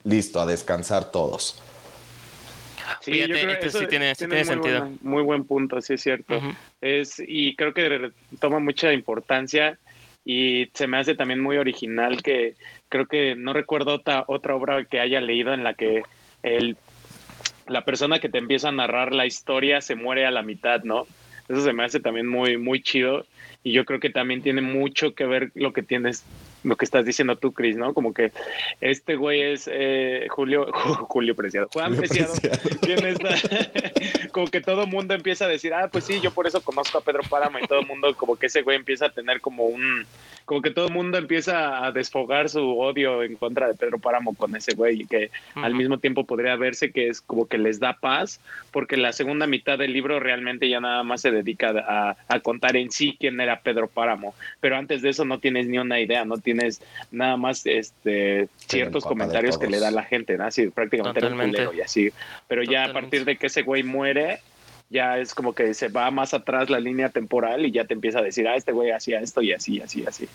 [0.04, 1.60] listo, a descansar todos.
[3.00, 4.80] Sí, Fíjate, yo creo este eso sí tiene- sí tiene muy sentido.
[4.80, 6.40] buena- muy buen punto, sí es cierto.
[6.80, 9.78] Es, y creo que toma mucha importancia
[10.24, 12.54] y se me hace también muy original que
[12.88, 16.02] creo que no recuerdo otra, otra obra que haya leído en la que
[16.42, 16.76] el,
[17.66, 21.06] la persona que te empieza a narrar la historia se muere a la mitad, ¿no?
[21.48, 23.26] Eso se me hace también muy, muy chido
[23.62, 26.28] y yo creo que también tiene mucho que ver lo que tienes,
[26.62, 27.94] lo que estás diciendo tú, Chris, ¿no?
[27.94, 28.32] Como que
[28.80, 30.66] este güey es eh, Julio,
[31.08, 32.80] Julio Preciado, Juan Julio Preciado, Preciado.
[32.80, 34.30] ¿Quién está?
[34.32, 37.00] como que todo mundo empieza a decir, ah, pues sí, yo por eso conozco a
[37.00, 40.06] Pedro Páramo y todo el mundo, como que ese güey empieza a tener como un,
[40.44, 44.34] como que todo el mundo empieza a desfogar su odio en contra de Pedro Páramo
[44.34, 45.78] con ese güey y que al Ujú.
[45.78, 49.78] mismo tiempo podría verse que es como que les da paz porque la segunda mitad
[49.78, 53.60] del libro realmente ya nada más se dedica a, a contar en sí quién era
[53.60, 56.49] Pedro Páramo, pero antes de eso no tienes ni una idea, no tienes
[57.10, 60.44] nada más este ciertos comentarios que le da la gente, ¿no?
[60.44, 61.64] Así prácticamente era un Totalmente.
[61.64, 62.10] culero y así,
[62.48, 64.40] pero ya a partir de que ese güey muere
[64.90, 68.18] ya es como que se va más atrás la línea temporal y ya te empieza
[68.18, 70.28] a decir, ah, este güey hacía esto y así, así, así.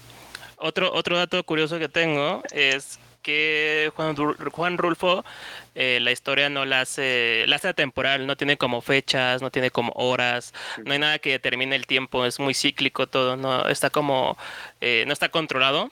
[0.57, 5.25] Otro, otro dato curioso que tengo es que Juan, Juan Rulfo
[5.73, 9.71] eh, la historia no la hace, la hace atemporal, no tiene como fechas, no tiene
[9.71, 10.53] como horas,
[10.85, 14.37] no hay nada que determine el tiempo, es muy cíclico todo, no está como,
[14.79, 15.91] eh, no está controlado.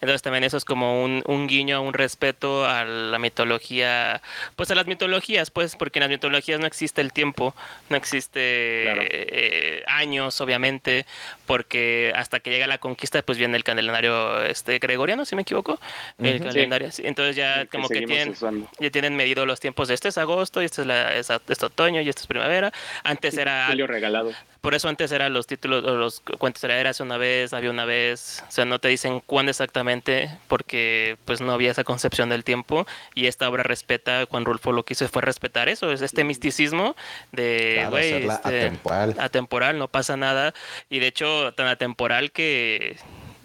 [0.00, 4.20] Entonces también eso es como un, un guiño, un respeto a la mitología,
[4.56, 7.54] pues a las mitologías, pues, porque en las mitologías no existe el tiempo,
[7.88, 9.02] no existe Claro.
[9.04, 11.06] eh, años, obviamente,
[11.46, 15.80] porque hasta que llega la conquista, pues viene el calendario este gregoriano, si me equivoco,
[16.18, 17.02] el calendario, sí.
[17.04, 18.68] entonces ya que como que tienen, usando.
[18.78, 21.40] ya tienen medido los tiempos de este es agosto, y este es, la, es, a-
[21.48, 22.72] es otoño, y este es primavera.
[23.04, 24.32] Antes era Julio regalado.
[24.60, 27.84] Por eso antes eran los títulos o los cuentos era hace una vez, había una
[27.84, 32.44] vez, o sea, no te dicen cuándo exactamente porque pues no había esa concepción del
[32.44, 36.24] tiempo y esta obra respeta, Juan Rulfo lo que hizo fue respetar eso, es este
[36.24, 36.96] misticismo
[37.32, 39.16] de, Claro, güey, hacerla este, atemporal.
[39.18, 40.54] atemporal, no pasa nada
[40.88, 42.96] y de hecho tan atemporal que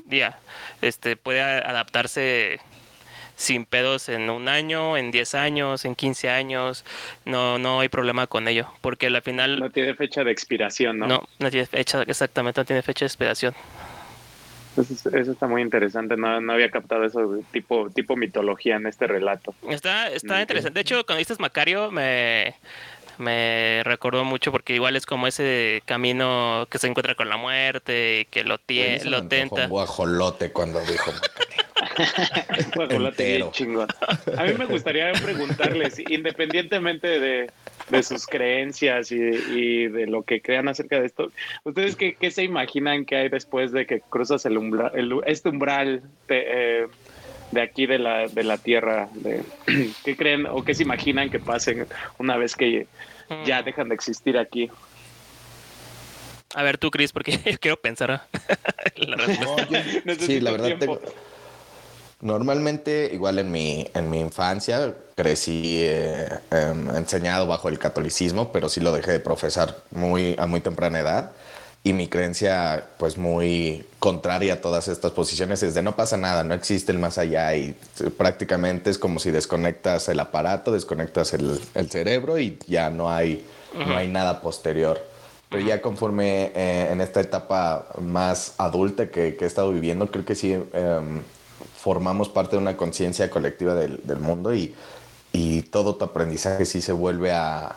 [0.08, 0.40] ya,
[0.82, 2.60] este puede adaptarse
[3.36, 6.86] sin pedos en un año, en 10 años, en 15 años,
[7.26, 11.08] no no hay problema con ello, porque al final No tiene fecha de expiración, ¿no?
[11.08, 13.54] no, no tiene fecha, exactamente, no tiene fecha de expiración.
[14.78, 16.18] Eso, es- eso está muy interesante.
[16.18, 19.56] No, no había captado eso de tipo, tipo mitología en este relato.
[19.70, 20.42] Está, está Ok.
[20.42, 20.74] interesante.
[20.78, 22.56] De hecho, cuando dices Macario, me,
[23.18, 28.20] me recordó mucho porque igual es como ese camino que se encuentra con la muerte
[28.22, 29.64] y que lo, tie, Se me lo tenta.
[29.64, 31.55] Un guajolote cuando dijo Macario.
[32.76, 33.52] Guajolote bien Entero.
[33.52, 33.88] chingón.
[34.38, 37.52] A mí me gustaría preguntarles, independientemente de,
[37.90, 41.32] de sus creencias y, y de lo que crean acerca de esto,
[41.64, 45.50] ¿ustedes qué, qué se imaginan que hay después de que cruzas el umbral, el- este
[45.50, 46.88] umbral de, eh,
[47.52, 49.10] de aquí de la, de la Tierra?
[49.14, 49.44] De,
[50.06, 52.88] ¿Qué creen o qué se imaginan que pasen una vez que
[53.46, 53.66] ya Mm.
[53.66, 54.70] dejan de existir aquí?
[56.54, 58.10] A ver tú, Chris, porque yo quiero pensar
[58.98, 59.68] la respuesta.
[60.06, 61.00] No, yo- sí, la verdad tiempo.
[61.00, 61.14] tengo-
[62.26, 68.68] Normalmente, igual en mi, en mi infancia, crecí eh, em, enseñado bajo el catolicismo, pero
[68.68, 71.32] sí lo dejé de profesar muy, a muy temprana edad.
[71.84, 76.44] y mi creencia pues muy contraria a todas estas posiciones es de no pasa nada,
[76.44, 77.76] no existe el más allá y
[78.18, 81.60] prácticamente es como si desconectas el aparato, desconectas el,
[81.92, 85.00] cerebro y ya no hay, no hay nada posterior.
[85.48, 90.34] Pero ya conforme eh, en esta etapa más adulta que, he estado viviendo, creo que
[90.34, 91.22] sí em,
[91.78, 94.74] formamos parte de una conciencia colectiva del, del mundo y,
[95.32, 97.76] y todo tu aprendizaje sí se vuelve a,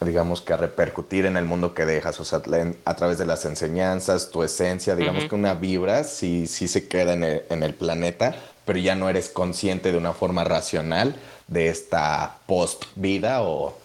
[0.00, 2.40] digamos que a repercutir en el mundo que dejas, o sea,
[2.84, 7.14] a través de las enseñanzas, tu esencia, digamos que una vibra sí, sí se queda
[7.14, 11.16] en el, en el, planeta, pero ya no eres consciente de una forma racional
[11.48, 13.76] de esta post-vida o,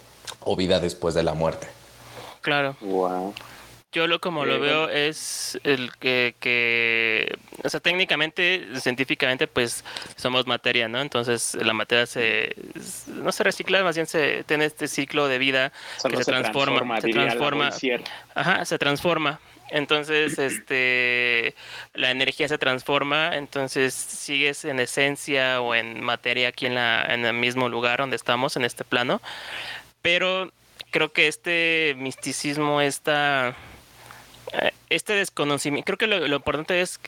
[0.41, 1.67] o, vida después de la muerte.
[2.41, 2.76] Claro.
[2.82, 3.34] Wow.
[3.93, 10.47] Yo lo como lo veo es el que, que, o sea, técnicamente, científicamente, pues somos
[10.47, 10.99] materia, ¿no?
[10.99, 12.56] Entonces la materia se,
[13.08, 15.71] no se recicla, más bien se tiene este ciclo de vida
[16.10, 17.69] que se, transforma, se transforma,
[18.34, 19.39] ajá, se transforma.
[19.69, 21.56] Entonces, este,
[21.93, 27.25] la energía se transforma, entonces sigues en esencia o en materia aquí en, la, en
[27.25, 29.21] el mismo lugar donde estamos, en este plano.
[30.01, 30.51] Pero
[30.91, 33.72] creo que este misticismo, esta eh,
[34.89, 37.00] este desconocimiento, creo que lo, importante es,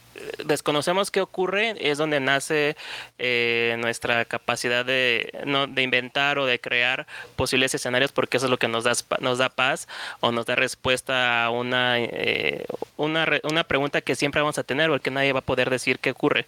[0.44, 2.76] desconocemos qué ocurre, es donde nace
[3.20, 7.06] eh, nuestra capacidad de, no, de inventar o de crear
[7.36, 9.88] posibles escenarios, porque eso es lo que nos da, nos da paz
[10.20, 12.66] o nos da respuesta a una, eh,
[12.98, 16.12] una, una pregunta que siempre vamos a tener, porque nadie va a poder decir qué
[16.12, 16.48] ocurre.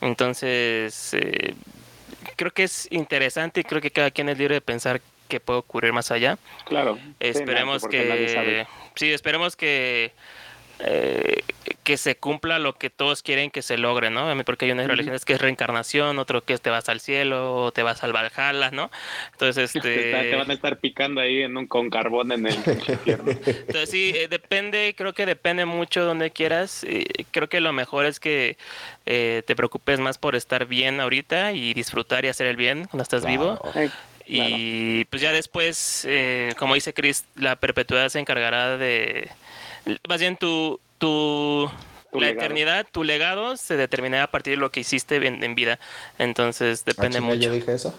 [0.00, 1.16] Entonces,
[2.36, 5.60] creo que es interesante y creo que cada quien es libre de pensar qué puede
[5.60, 6.38] ocurrir más allá.
[6.66, 6.98] Claro.
[7.20, 10.12] Esperemos que sí, esperemos que
[10.80, 11.42] eh,
[11.84, 14.26] que se cumpla lo que todos quieren que se logre, ¿no?
[14.44, 17.72] Porque hay unas religiones que es reencarnación, otro que es te vas al cielo, o
[17.72, 18.90] te vas al Valhalla, ¿no?
[19.32, 20.12] Entonces, este...
[20.12, 23.30] te van a estar picando ahí en un, con carbón en el infierno.
[23.46, 26.84] Entonces, sí, eh, depende, creo que depende mucho donde quieras.
[27.30, 28.56] creo que lo mejor es que
[29.06, 33.02] eh, te preocupes más por estar bien ahorita y disfrutar y hacer el bien cuando
[33.02, 33.60] estás vivo.
[34.26, 36.06] Y pues ya después,
[36.58, 39.30] como dice Chris, la perpetuidad se encargará de
[40.08, 41.70] más bien tu, tu,
[42.12, 45.78] la eternidad, tu legado se determinará a partir de lo que hiciste en, vida.
[46.18, 47.40] Entonces ah, depende mucho.
[47.40, 47.94] ¿Yo dije eso?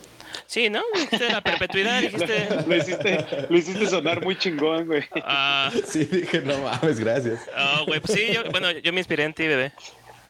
[0.47, 0.81] Sí, ¿no?
[0.93, 2.47] Dijiste la perpetuidad, dijiste...
[2.67, 5.03] Lo, hiciste, lo hiciste sonar muy chingón, güey.
[5.23, 5.71] Ah.
[5.87, 7.41] sí, dije, no mames, gracias.
[7.55, 9.71] Ah, güey, pues sí, yo, bueno, yo me inspiré en ti, bebé.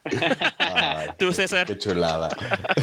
[1.18, 1.66] Tú, César.
[1.66, 2.28] Qué chulada.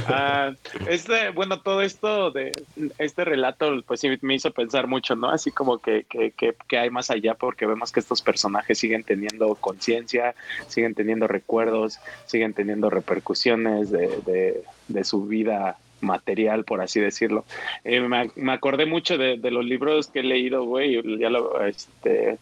[0.08, 0.52] Ah,
[0.88, 2.52] este, bueno, todo esto de
[2.98, 5.30] este relato, pues sí me hizo pensar mucho, ¿no?
[5.30, 10.36] Así como que, que, hay más allá, porque vemos que estos personajes siguen teniendo conciencia,
[10.68, 17.46] siguen teniendo recuerdos, siguen teniendo repercusiones de, de, su vida material, por así decirlo.
[17.84, 22.38] Eh, me, acordé mucho de, de, los libros que he leído, güey, ya lo, este,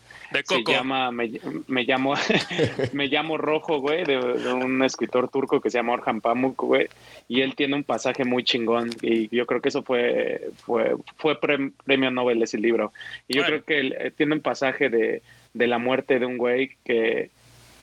[0.46, 1.32] se llama, me,
[1.68, 2.14] me llamo,
[2.94, 6.88] me llamo Rojo, güey, de, un escritor turco que se llama Orhan Pamuk, güey,
[7.28, 11.40] y él tiene un pasaje muy chingón y yo creo que eso fue, fue, fue
[11.40, 12.94] premio Nobel ese libro.
[13.28, 15.22] Y yo creo que él, eh, tiene un pasaje de,
[15.54, 17.30] de la muerte de un güey que,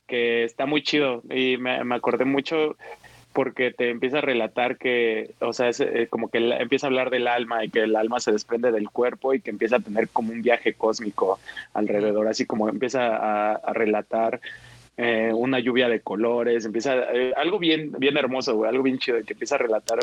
[0.06, 2.76] que está muy chido y me, me acordé mucho
[3.38, 7.08] porque te empieza a relatar que, o sea, es, eh, como que empieza a hablar
[7.08, 10.08] del alma y que el alma se desprende del cuerpo y que empieza a tener
[10.08, 11.38] como un viaje cósmico
[11.72, 14.40] alrededor, así como empieza a, relatar
[14.96, 19.22] eh, una lluvia de colores, empieza eh, algo bien, bien hermoso, güey, algo bien chido,
[19.24, 20.00] que empieza a relatar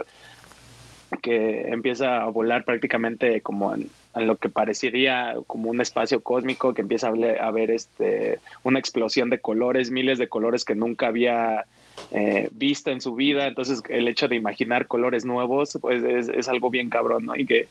[1.21, 6.83] que empieza a volar prácticamente como en, lo que parecería como un espacio cósmico, que
[6.83, 11.65] empieza a, a ver este, una explosión de colores, miles de colores que nunca había
[12.11, 16.69] eh, vista en su vida, entonces el hecho de imaginar colores nuevos, pues es, algo
[16.69, 17.35] bien cabrón, ¿no?
[17.35, 17.67] Y que,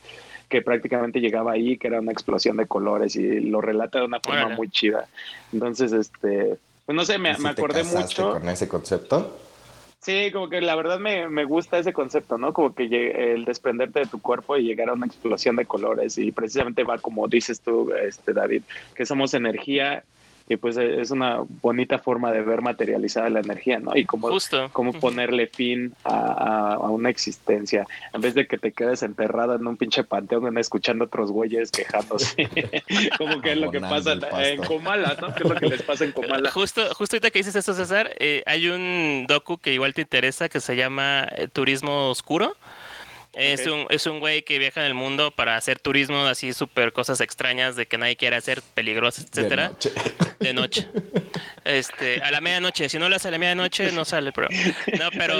[0.49, 4.19] que prácticamente llegaba ahí, que era una explosión de colores y lo relata de una
[4.19, 5.07] forma muy chida.
[5.53, 8.33] Entonces, este, pues no sé, me, me acordé mucho.
[8.33, 9.39] con ese concepto?
[10.05, 12.53] Sí, como que la verdad me, me, gusta ese concepto, ¿no?
[12.53, 16.31] Como que el desprenderte de tu cuerpo y llegar a una explosión de colores y
[16.31, 18.61] precisamente va como dices tú, este David,
[18.93, 20.03] que somos energía
[20.47, 23.95] y pues e, es una bonita forma de ver materializada la energía, ¿no?
[23.95, 24.29] Y cómo,
[24.71, 29.77] cómo ponerle fin a, una existencia, en vez de que te quedes enterrado en un
[29.77, 32.49] pinche panteón escuchando otros güeyes quejándose,
[33.17, 35.33] como que es lo que pasa en Comala, ¿no?
[35.33, 36.51] ¿Qué es lo que les pasa en Comala?
[36.51, 40.49] Justo, justo ahorita que dices esto, César, eh, hay un docu que igual te interesa
[40.49, 42.55] que se llama eh, Turismo Oscuro
[43.35, 46.93] Es un es un güey que viaja en el mundo para hacer turismo, así súper
[46.93, 49.73] cosas extrañas de que nadie quiere hacer, peligrosas, etcétera.
[50.39, 50.87] De noche.
[51.63, 52.89] Este, a la medianoche.
[52.89, 54.47] Si no lo hace a la medianoche, no sale, pero.
[54.99, 55.39] No, pero.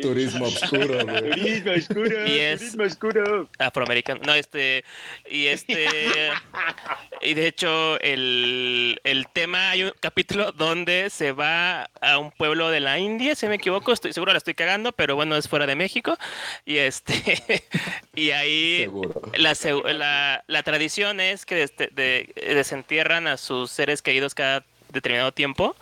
[0.00, 2.26] Turismo oscuro, Turismo oscuro.
[2.26, 3.48] Y es turismo oscuro.
[3.58, 4.20] Afroamericano.
[4.24, 4.84] No, este.
[5.28, 5.86] Y este.
[7.20, 12.70] y de hecho, el, el tema, hay un capítulo donde se va a un pueblo
[12.70, 15.66] de la India, si me equivoco, estoy seguro la estoy cagando, pero bueno, es fuera
[15.66, 16.16] de México.
[16.64, 17.64] Y este.
[18.14, 18.88] y ahí.
[19.36, 19.54] La,
[19.92, 25.76] la, la, tradición es que de, desentierran a sus seres queridos cada determinado tiempo,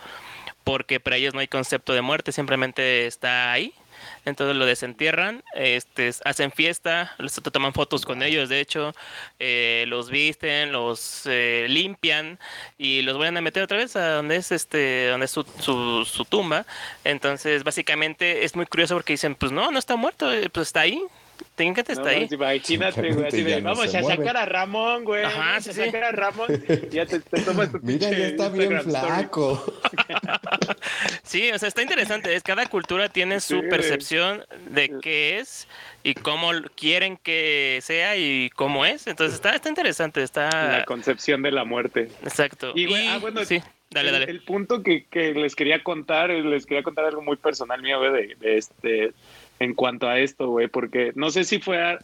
[0.65, 3.73] porque para ellos no hay concepto de muerte, simplemente está ahí.
[4.29, 7.17] Entonces lo desentierran, este, hacen fiesta,
[7.53, 8.95] toman fotos con ellos, de hecho,
[9.39, 12.39] eh, los visten, los eh, limpian
[12.77, 16.05] y los vuelven a meter otra vez a donde es este, donde es su, su,
[16.05, 16.67] su, tumba.
[17.05, 20.81] Entonces, básicamente es muy curioso porque dicen, pues no, no está muerto, eh, pues está
[20.81, 21.03] ahí,
[21.55, 22.29] tengo que estar ahí.
[22.31, 25.25] Imagínate, güey, así de, vamos a sacar a Ramón, güey.
[25.25, 26.49] Ajá, vamos a sacar a Ramón.
[26.91, 29.81] Ya te, tomas tu Mira, ya está bien flaco.
[31.23, 32.35] sí, o sea, está interesante.
[32.35, 35.69] Es, cada cultura tiene su percepción de qué es
[36.03, 39.07] y cómo quieren que sea y cómo es.
[39.07, 40.23] Entonces está, está interesante.
[40.23, 40.79] Está...
[40.79, 42.09] La concepción de la muerte.
[42.23, 42.73] Exacto.
[42.75, 43.61] Y, güey, ah, bueno, sí.
[43.91, 44.25] Dale, dale.
[44.27, 48.13] El, punto que, que, les quería contar, les quería contar algo muy personal mío, güey,
[48.13, 49.13] de, de este
[49.59, 51.99] en cuanto a esto, güey, porque no sé si fue,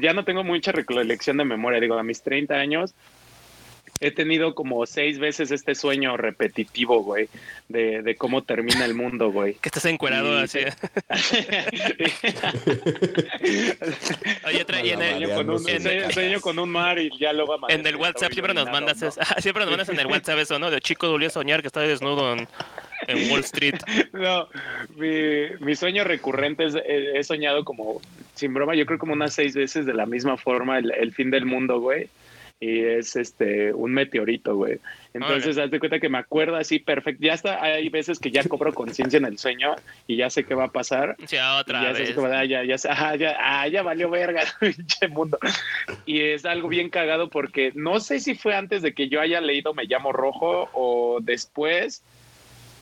[0.00, 2.94] ya no tengo mucha recolección de memoria, digo, a mis 30 años
[4.00, 7.28] he tenido como seis veces este sueño repetitivo, güey,
[7.68, 9.54] de, de cómo termina el mundo, güey.
[9.54, 10.58] Que estás encuerado así.
[14.46, 15.58] Oye, trae en el, con un,
[16.12, 19.00] sueño con un mar y ya lo va a En el WhatsApp siempre nos mandas
[19.02, 19.20] eso.
[19.38, 20.70] siempre nos mandas en el WhatsApp eso, ¿no?
[20.70, 22.48] De chico dolió soñar que estaba desnudo en,
[23.06, 23.76] en Wall Street.
[24.12, 24.48] No,
[24.96, 28.00] mi, mi sueño recurrente es, he, soñado como,
[28.34, 31.30] sin broma, yo creo como unas seis veces de la misma forma el, el fin
[31.30, 32.08] del mundo, güey
[32.58, 34.78] y es este un meteorito, güey.
[35.12, 37.24] Entonces, haz de cuenta que me acuerdo así perfecto.
[37.24, 39.74] Ya está, hay veces que ya cobro conciencia en el sueño
[40.06, 41.16] y ya sé qué va a pasar.
[41.28, 42.16] Ya otra ya vez.
[42.18, 45.38] Ah, ya, ya, ah, ya, ah, ya valió verga, pinche mundo.
[46.06, 49.40] Y es algo bien cagado porque no sé si fue antes de que yo haya
[49.40, 52.02] leído Me llamo Rojo o después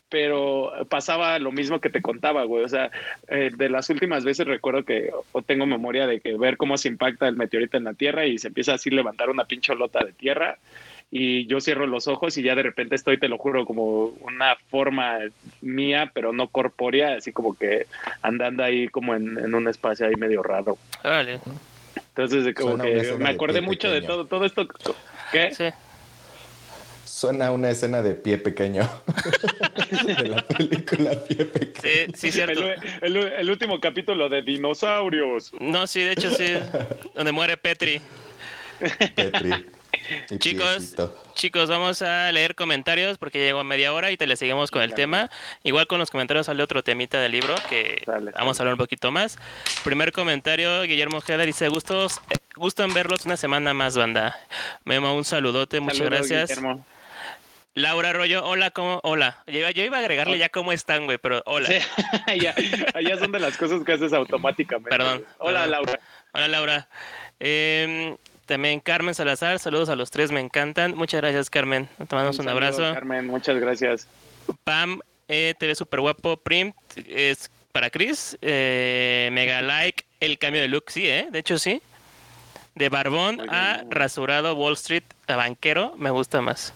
[0.09, 2.65] pero pasaba lo mismo que te contaba, güey.
[2.65, 2.91] O sea,
[3.29, 6.89] eh, de las últimas veces recuerdo que, o tengo memoria de que ver cómo se
[6.89, 10.05] impacta el meteorito en la Tierra y se empieza así a levantar una pinche lota
[10.05, 10.59] de tierra
[11.17, 14.57] y yo cierro los ojos y ya de repente estoy, te lo juro, como una
[14.69, 15.19] forma
[15.61, 17.87] mía, pero no corpórea, así como que
[18.21, 20.77] andando ahí como en, un espacio ahí medio raro.
[21.05, 21.39] Vale.
[22.09, 24.67] Entonces, como que me acordé mucho de todo, todo esto.
[25.31, 25.55] ¿Qué?
[25.55, 25.67] Sí.
[27.15, 28.91] Suena una escena de pie pequeño.
[30.05, 31.81] de la película Pie Pequeño.
[31.81, 32.61] Sí, sí, cierto.
[33.01, 35.53] El, último capítulo de dinosaurios.
[35.61, 36.55] No, sí, de hecho sí.
[37.15, 38.01] donde muere Petri.
[39.15, 39.65] Petri.
[40.39, 40.97] Chicos,
[41.35, 44.83] chicos, vamos a leer comentarios porque llegó a media hora y te le seguimos con
[44.83, 45.31] el tema.
[45.63, 48.03] Igual con los comentarios sale otro temita del libro que
[48.35, 49.39] vamos a hablar un poquito más.
[49.85, 54.37] Primer comentario, Guillermo Ojeda dice, gustos, eh, gusto en verlos una semana más, banda.
[54.85, 56.61] Memo, un saludote, muchas gracias.
[57.77, 59.01] Laura Arroyo, hola, ¿cómo?
[59.03, 59.43] Hola.
[59.49, 61.69] Yo, iba a agregarle ya cómo están, güey, pero hola.
[62.41, 64.91] ya, ya, son de las cosas que haces automáticamente.
[64.91, 65.25] Perdón.
[65.39, 65.99] Hola, Laura.
[66.33, 66.89] Hola, Laura.
[67.41, 70.95] Eh, también Carmen Salazar, saludos a los tres, me encantan.
[70.95, 71.89] Muchas gracias, Carmen.
[71.97, 72.95] Te mandamos un, abrazo.
[72.95, 74.07] Carmen, muchas gracias.
[74.63, 76.37] Pam, eh, te ves súper guapo.
[76.37, 76.75] Prim,
[77.09, 78.39] es para Chris.
[78.41, 81.27] Eh, mega like, el cambio de look, sí, ¿eh?
[81.33, 81.83] De hecho, sí.
[82.77, 86.73] De barbón a rasurado Wall Street a banquero, me gusta más.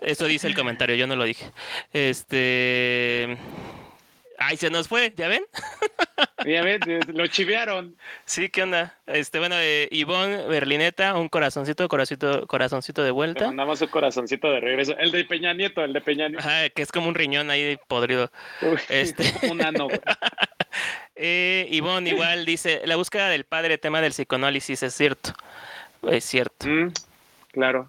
[0.00, 1.50] Eso dice el comentario, yo no lo dije.
[1.92, 3.36] Este.
[4.44, 5.44] Ay, se nos fue, ¿ya ven?
[6.46, 7.96] ya ven, lo chivearon.
[8.24, 8.98] Sí, ¿qué onda?
[9.06, 13.42] Este, bueno, eh, Ivonne Berlineta, un corazoncito, corazoncito, corazoncito de vuelta.
[13.42, 14.96] Le mandamos un corazoncito de regreso.
[14.98, 16.40] El de Peña Nieto, el de Peña Nieto.
[16.40, 18.32] Ajá, que es como un riñón ahí podrido.
[18.88, 19.32] este.
[19.50, 19.86] un ano.
[21.14, 25.34] eh, Ivonne igual dice, la búsqueda del padre, tema del psicoanálisis, es cierto.
[26.02, 26.66] Es cierto.
[26.66, 26.92] Mm,
[27.52, 27.88] claro.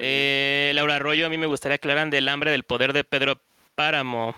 [0.00, 3.40] Eh, Laura Arroyo, a mí me gustaría aclarar del hambre del poder de Pedro
[3.74, 4.34] Páramo,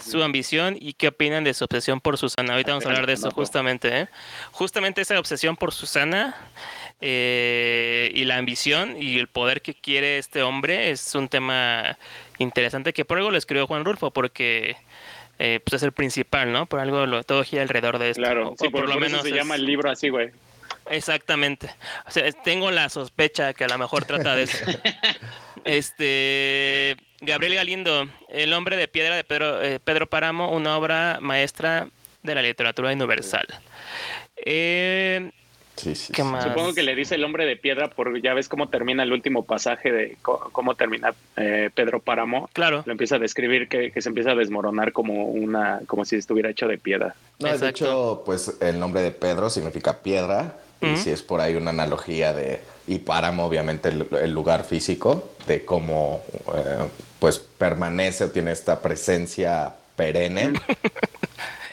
[0.00, 2.54] su ambición y qué opinan de su obsesión por Susana.
[2.54, 3.96] Ahorita vamos a hablar de eso justamente.
[3.96, 4.08] ¿eh?
[4.50, 6.34] Justamente esa obsesión por Susana
[7.00, 11.96] eh, y la ambición y el poder que quiere este hombre es un tema
[12.38, 14.76] interesante que por algo lo escribió Juan Rulfo, porque
[15.38, 16.66] eh, pues es el principal, ¿no?
[16.66, 18.22] Por algo lo, todo gira alrededor de esto.
[18.22, 20.30] Claro, por, lo menos se llama el libro así, güey.
[20.92, 21.70] Exactamente.
[22.06, 24.58] O sea, tengo la sospecha que a lo mejor trata de eso.
[25.64, 31.88] este Gabriel Galindo, El hombre de piedra de Pedro, eh, Pedro Páramo, una obra maestra
[32.22, 33.46] de la literatura universal.
[34.36, 35.30] Eh,
[35.76, 36.28] Sí, sí, ¿Qué sí.
[36.28, 36.44] más?
[36.44, 39.44] Supongo que le dice el hombre de piedra porque ya ves cómo termina el último
[39.44, 42.50] pasaje de cómo termina eh, Pedro Páramo.
[42.52, 46.16] claro, Lo empieza a describir que, que se empieza a desmoronar como una, como si
[46.16, 47.14] estuviera hecho de piedra.
[47.38, 50.56] No, de hecho, pues el nombre de Pedro significa piedra.
[50.82, 50.96] Y Ujú.
[51.02, 52.60] si es por ahí una analogía de.
[52.86, 56.24] Y páramo, obviamente, el, el lugar físico, de cómo
[56.54, 56.88] eh,
[57.20, 60.52] pues permanece o tiene esta presencia perenne.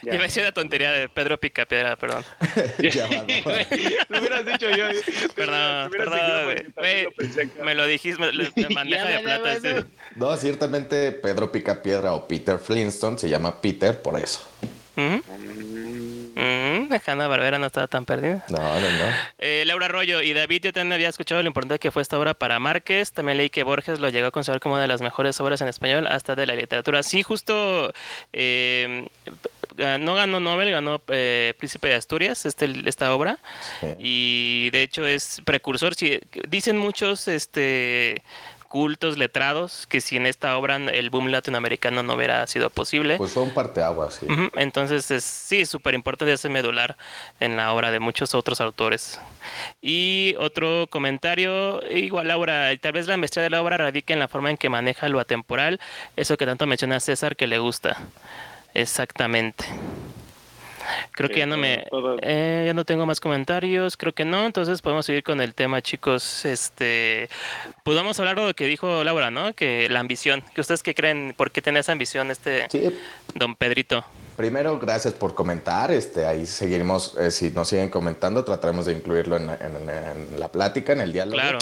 [0.03, 0.11] Ya.
[0.13, 2.23] yo me decía una tontería de Pedro Picapiedra, perdón.
[4.09, 4.85] Lo hubieras dicho yo.
[5.35, 6.73] Perdón, perdón,
[7.63, 9.85] Me lo dijiste, me, me- bandeja de plata.
[10.15, 14.41] No, ciertamente Pedro Picapiedra o Peter Flintstone se llama Peter por eso.
[14.95, 15.21] Ujú.
[16.39, 18.45] Mm, Hanna Barbera no estaba tan perdida.
[18.47, 19.05] No, no, no.
[19.39, 22.33] Eh, Laura Arroyo y David, yo también había escuchado lo importante que fue esta obra
[22.33, 23.11] para Márquez.
[23.11, 25.67] También leí que Borges lo llegó a considerar como una de las mejores obras en
[25.67, 27.03] español, hasta de la literatura.
[27.03, 27.91] Sí, justo
[28.31, 29.09] eh,
[29.99, 33.39] no ganó Nobel, ganó eh, Príncipe de Asturias este, esta obra.
[33.81, 33.87] Sí.
[33.99, 35.93] Y de hecho es precursor.
[35.95, 38.23] Sí, dicen muchos este,
[38.69, 43.17] cultos letrados que si en esta obra el boom latinoamericano no hubiera sido posible.
[43.17, 44.27] Pues un parteaguas, sí.
[44.27, 46.95] Ujú, Entonces, es, sí, súper importante ese medular
[47.39, 49.19] en la obra de muchos otros autores.
[49.81, 54.27] Y otro comentario, igual Laura, tal vez la maestría de la obra radica en la
[54.27, 55.79] forma en que maneja lo atemporal,
[56.15, 57.97] eso que tanto menciona César que le gusta.
[58.75, 59.65] Exactamente.
[61.11, 61.85] Creo que ya no me,
[62.21, 65.81] eh, ya no tengo más comentarios, creo que no, entonces podemos seguir con el tema,
[65.81, 66.45] chicos.
[66.45, 67.29] Este,
[67.83, 69.53] podemos hablar de lo que dijo Laura, ¿no?
[69.53, 72.97] Que la ambición, que ustedes qué creen, por qué tiene esa ambición este Sí,
[73.35, 74.03] don Pedrito.
[74.37, 75.91] Primero, gracias por comentar.
[75.91, 79.89] Este, ahí seguiremos, eh, si nos siguen comentando, trataremos de incluirlo en, en-
[80.33, 81.37] en la plática, en el diálogo.
[81.37, 81.59] Claro.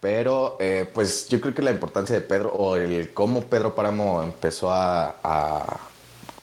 [0.00, 4.22] Pero, eh, pues yo creo que la importancia de Pedro, o el cómo Pedro Páramo
[4.22, 5.78] empezó a, a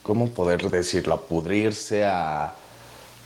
[0.02, 1.14] ¿cómo poder decirlo?
[1.14, 2.54] A pudrirse, a,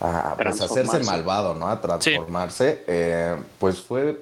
[0.00, 1.68] a pues, hacerse malvado, ¿no?
[1.68, 4.20] A transformarse, eh, pues fue,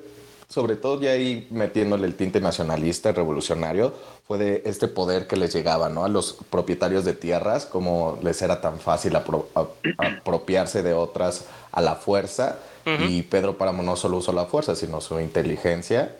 [0.48, 3.92] sobre todo ya ahí metiéndole el tinte nacionalista, revolucionario,
[4.26, 6.04] fue de este poder que les llegaba, ¿no?
[6.04, 9.46] A los propietarios de tierras, como les era tan fácil apro-
[9.98, 12.58] apropiarse de otras a la fuerza.
[13.08, 16.14] Y Pedro Páramo no solo usó la fuerza, sino su inteligencia,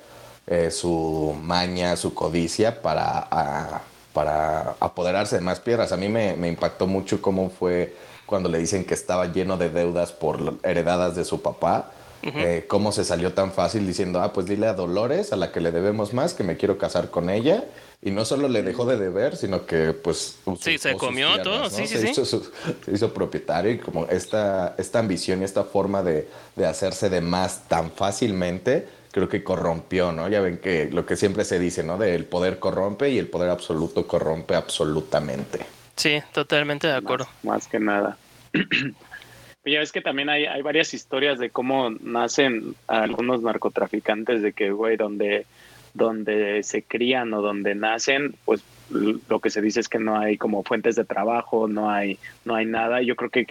[0.47, 3.83] eh, su maña, su codicia para, a-
[4.15, 5.93] para apoderarse de más piedras.
[5.93, 7.95] A mí me, me impactó mucho cómo fue
[8.25, 11.91] cuando le dicen que estaba lleno de deudas por heredadas de su papá.
[12.23, 15.61] eh, cómo se salió tan fácil diciendo, ah, pues dile a Dolores, a la que
[15.61, 17.65] le debemos más, que me quiero casar con ella.
[18.01, 20.37] Y no solo le dejó de deber, sino que pues...
[20.59, 22.09] Sí, se comió todo, sí, sí, se sí.
[22.13, 22.51] Hizo su-
[22.85, 27.21] se hizo propietario y como esta, esta ambición y esta forma de, de hacerse de
[27.21, 30.29] más tan fácilmente, creo que corrompió, ¿no?
[30.29, 31.99] Ya ven que lo que siempre se dice, ¿no?
[31.99, 35.61] De el poder corrompe y el poder absoluto corrompe absolutamente.
[35.95, 37.27] Sí, totalmente de acuerdo.
[37.45, 38.17] Más, más que nada.
[39.65, 44.73] ya ves que también hay, hay varias historias de cómo nacen algunos narcotraficantes, de que,
[44.73, 45.47] güey, donde,
[45.93, 50.39] donde se crían o donde nacen, pues lo que se dice es que no hay
[50.39, 53.01] como fuentes de trabajo, no hay, no hay nada.
[53.01, 53.47] Yo creo que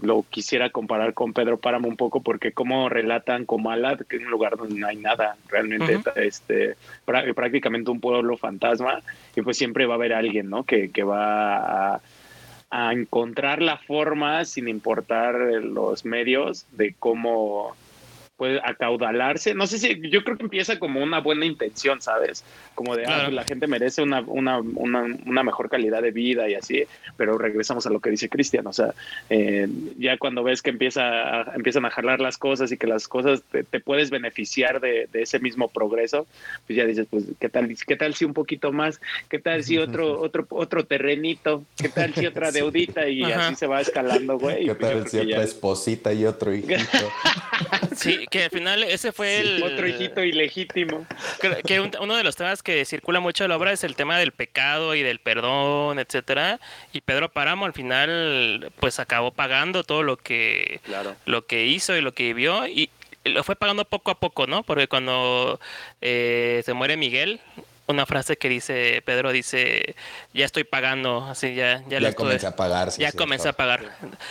[0.00, 4.30] lo quisiera comparar con Pedro Páramo un poco porque como relatan Comala, que es un
[4.30, 6.10] lugar donde no hay nada, realmente Ujú.
[6.14, 6.76] este
[7.06, 9.00] prá- prácticamente un pueblo fantasma
[9.34, 10.64] y pues siempre va a haber alguien, ¿no?
[10.64, 12.00] Que, que va a,
[12.70, 17.74] a encontrar la forma sin importar los medios de cómo
[18.38, 19.52] puede acaudalarse.
[19.52, 22.44] No sé si yo creo que empieza como una buena intención, ¿sabes?
[22.76, 23.30] Como de, ah, Claro.
[23.32, 26.84] la gente merece una, una, una, una mejor calidad de vida y así,
[27.16, 28.94] pero regresamos a lo que dice Cristian, o sea,
[29.28, 29.66] eh,
[29.98, 33.42] ya cuando ves que empieza a- empiezan a jalar las cosas y que las cosas
[33.50, 36.26] te, te puedes beneficiar de, de ese mismo progreso,
[36.66, 39.00] pues ya dices, pues, ¿qué tal, qué tal si un poquito más?
[39.28, 41.64] ¿Qué tal si otro, otro, otro terrenito?
[41.76, 43.08] ¿Qué tal si otra deudita?
[43.08, 43.48] Y Ajá.
[43.48, 44.62] así se va escalando, güey.
[44.62, 46.76] y ¿Qué pues tal si ya otra es esposita y otro hijito?
[47.96, 49.62] Sí, que al final ese fue el...
[49.62, 51.06] Otro hijito ilegítimo.
[51.66, 54.18] Que un- uno de los temas que circula mucho en la obra es el tema
[54.18, 56.60] del pecado y del perdón, etcétera.
[56.92, 61.16] Y Pedro Páramo al final pues acabó pagando todo lo que Claro.
[61.26, 62.90] lo que hizo y lo que vivió y
[63.24, 64.62] lo fue pagando poco a poco, ¿no?
[64.62, 65.60] Porque cuando
[66.00, 67.40] eh, se muere Miguel,
[67.88, 69.96] una frase que dice Pedro dice
[70.34, 72.90] ya estoy pagando, así ya ya, ya comencé a pagar.
[72.90, 73.80] sí, ya sí, comencé a pagar.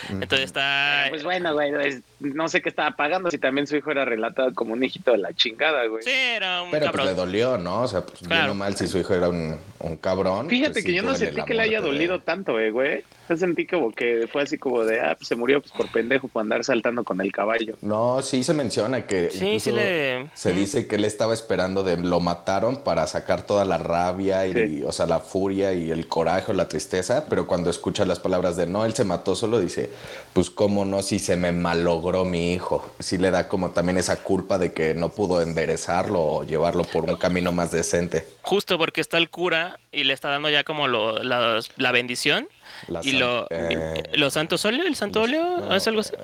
[0.08, 1.72] Entonces está Pues bueno, güey,
[2.20, 5.18] no sé qué estaba pagando si también su hijo era relatado como un hijito de
[5.18, 6.02] la chingada, güey.
[6.02, 7.82] sí, era un Pero pues, le dolió, ¿no?
[7.82, 8.52] O sea, pues, bien Claro.
[8.52, 10.48] o mal si su hijo era un, un cabrón.
[10.48, 13.04] Fíjate pues, que sí yo no sentí que le haya de- dolido tanto, eh, güey.
[13.28, 16.28] Yo sentí como que fue así como de, ah, pues se murió pues por pendejo
[16.28, 17.76] por andar saltando con el caballo.
[17.82, 21.98] No, sí se menciona que Sí, sí le- se dice que él estaba esperando de
[21.98, 24.82] lo mataron para sacar toda la rabia y, Sí.
[24.84, 28.56] o sea, la furia y el coraje o la tristeza, pero cuando escucha las palabras
[28.56, 29.90] de no, él se mató solo, dice,
[30.32, 32.90] pues cómo no, si se me malogró mi hijo.
[32.98, 37.04] Sí le da como también esa culpa de que no pudo enderezarlo o llevarlo por
[37.04, 38.24] un camino más decente.
[38.48, 42.48] Justo porque está el cura y le está dando ya como lo- la, la bendición.
[42.86, 46.00] La y san- lo, eh, los santos óleo, el santo los- óleo, no, ¿es algo
[46.00, 46.14] así?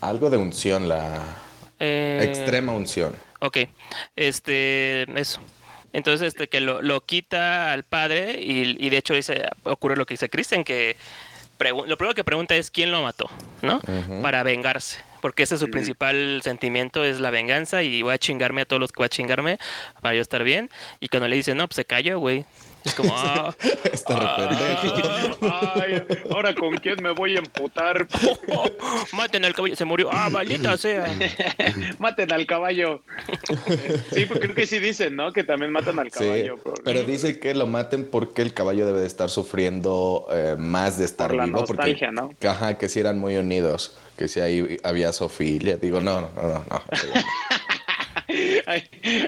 [0.00, 1.24] Algo de unción, la
[1.80, 3.16] Eh, extrema unción.
[3.40, 3.58] Ok,
[4.14, 5.40] este, eso.
[5.92, 10.06] Entonces, este, que lo, lo quita al padre y, y de hecho dice, ocurre lo
[10.06, 10.96] que dice Kristen, que
[11.58, 13.28] lo primero que pregunta es quién lo mató,
[13.60, 13.80] ¿no?
[14.22, 18.60] Para vengarse, porque ese es su principal sentimiento, es la venganza y voy a chingarme
[18.62, 19.56] a todos los que voy a chingarme
[20.02, 20.68] para yo estar bien.
[21.00, 22.44] Y cuando le dice, no, pues se cayó, güey.
[22.84, 23.54] Es como, ah,
[23.92, 24.36] Está.
[25.76, 28.08] Ay, ahora con quién me voy a emputar.
[29.12, 31.06] maten al caballo, se murió, ah, maldita sea.
[31.98, 33.02] Maten al caballo.
[34.12, 35.32] Sí, porque creo que sí dicen, ¿no?
[35.32, 36.56] Que también matan al Sí, caballo.
[36.58, 40.98] por- pero dice que lo maten porque el caballo debe de estar sufriendo eh, más
[40.98, 41.60] de estar Por la vivo.
[41.60, 42.50] nostalgia, porque, ¿no?
[42.50, 45.76] Ajá, que si eran muy unidos, que si ahí había sofilia.
[45.76, 46.82] Digo, no, no, no, no.
[48.66, 48.84] Ay,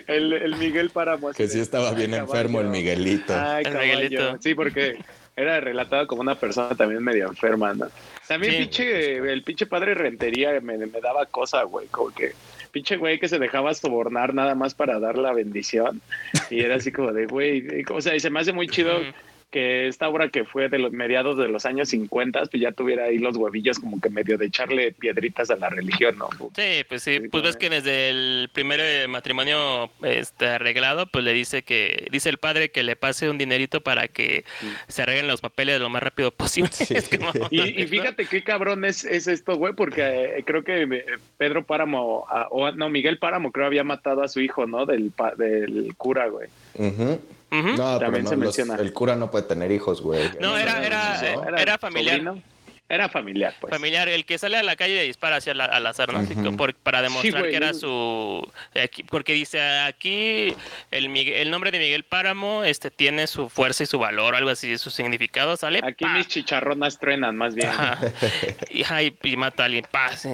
[0.07, 1.32] el, el Miguel Páramo.
[1.32, 2.70] que sí estaba bien "Ay, enfermo el caballo".
[2.82, 3.34] Miguelito.
[3.36, 3.74] Ay, El.
[3.76, 4.36] Miguelito.
[4.40, 4.99] Sí, porque
[5.36, 7.88] era relatado como una persona también medio enferma, ¿no?
[8.28, 8.59] También Sí.
[8.61, 12.32] pinche, el pinche padre Rentería me, me daba cosa, güey, como que
[12.70, 16.01] pinche güey que se dejaba sobornar nada más para dar la bendición.
[16.51, 19.01] Y era así como de, güey, o sea, y se me hace muy chido.
[19.55, 23.05] Que esta obra que fue de los mediados de los años 50, pues ya tuviera
[23.05, 26.28] ahí los huevillos como que medio de echarle piedritas a la religión, ¿no?
[26.57, 31.32] Sí, pues sí, pues ves que desde el primer eh, matrimonio este, arreglado, pues le
[31.32, 34.44] dice que, dice el padre que le pase un dinerito para que
[34.88, 36.70] se arreglen los papeles lo más rápido posible.
[36.90, 40.02] Es como- Y, y fíjate qué cabrón es, es esto, güey, porque
[40.38, 41.05] eh, creo que eh,
[41.38, 44.84] Pedro Páramo, ah, o no, Miguel Páramo, creo había matado a su hijo, ¿no?
[44.84, 46.48] Del, pa- del cura, güey.
[47.62, 48.74] No, pero También no, se los- menciona.
[48.76, 50.30] el cura no puede tener hijos, güey.
[50.40, 51.57] No, era- era- ¿no?
[51.57, 52.16] eh, Era familiar.
[52.18, 52.42] sobrino.
[52.86, 53.70] Era familiar, pues.
[53.72, 56.55] familiar, el que sale a la calle y dispara hacia la- al azar, ¿no?
[56.55, 58.46] Por- para demostrar güey, que era su...
[58.80, 60.55] aquí- porque dice aquí
[60.90, 64.50] el, Migue- el nombre de Miguel Páramo este, tiene su fuerza y su valor, algo
[64.50, 65.80] así, su significado, sale...
[65.82, 66.12] Aquí ¡pa!
[66.12, 67.70] mis chicharronas truenan, más bien.
[67.70, 67.98] Ajá.
[68.70, 70.28] y, y- y mata a alguien, pa, sí.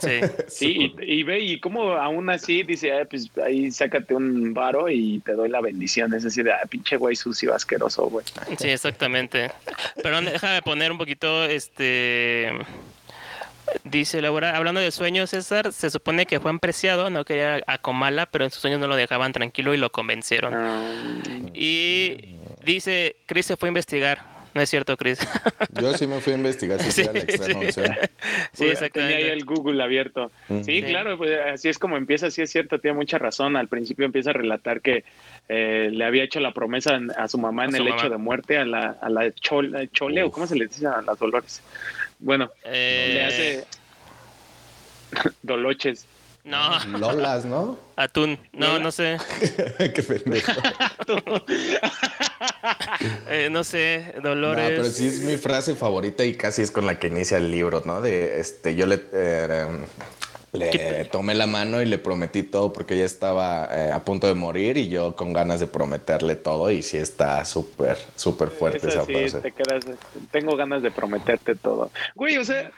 [0.00, 0.20] Sí.
[0.48, 4.88] Sí, y, y ve, y como aún así dice, "Ay, pues ahí sácate un varo
[4.88, 6.12] y te doy la bendición.
[6.14, 8.24] Es decir, ah, pinche güey sucio, asqueroso, güey.
[8.58, 9.50] Sí, exactamente.
[10.02, 12.50] Pero déjame poner un poquito, este...
[13.82, 18.26] Dice Laura, hablando de sueños, César, se supone que Juan Preciado no quería a Comala,
[18.26, 20.52] pero en sus sueños no lo dejaban tranquilo y lo convencieron.
[20.54, 20.92] Ah,
[21.54, 24.33] Y dice, Chris se fue a investigar.
[24.54, 25.18] No es cierto, Chris.
[25.80, 27.66] Yo sí me fui a investigar si Sí, era la extrema sí.
[27.66, 27.96] unción.
[28.52, 30.30] sí, pues, tenía ahí el Google abierto.
[30.48, 30.82] Sí, Sí.
[30.84, 33.56] claro, pues así es como empieza, sí es cierto, tiene mucha razón.
[33.56, 35.04] Al principio empieza a relatar que
[35.48, 37.96] eh, le había hecho la promesa a su mamá A en su el mamá.
[38.00, 41.02] hecho de muerte, a la, a la chole, chole o cómo se le dice a
[41.02, 41.60] las dolores.
[42.20, 43.64] Bueno, Eh, le hace
[45.42, 46.06] doloches.
[46.44, 47.78] No, Lolas, ¿no?
[47.96, 48.38] atún.
[48.52, 49.16] No, no sé.
[49.78, 50.52] Qué pendejo.
[53.28, 54.70] Eh, no sé, No, Dolores.
[54.70, 57.82] pero sí es mi frase favorita y casi es con la que inicia el libro,
[57.84, 58.00] ¿no?
[58.00, 59.66] De este, yo le, eh,
[60.52, 64.34] le tomé la mano y le prometí todo porque ella estaba eh, a punto de
[64.34, 69.02] morir y yo con ganas de prometerle todo y sí está súper, súper fuerte Esa
[69.02, 69.40] esa sí, frase.
[69.40, 69.84] te quedas,
[70.30, 71.90] tengo ganas de prometerte todo.
[72.14, 72.70] Güey, o sea,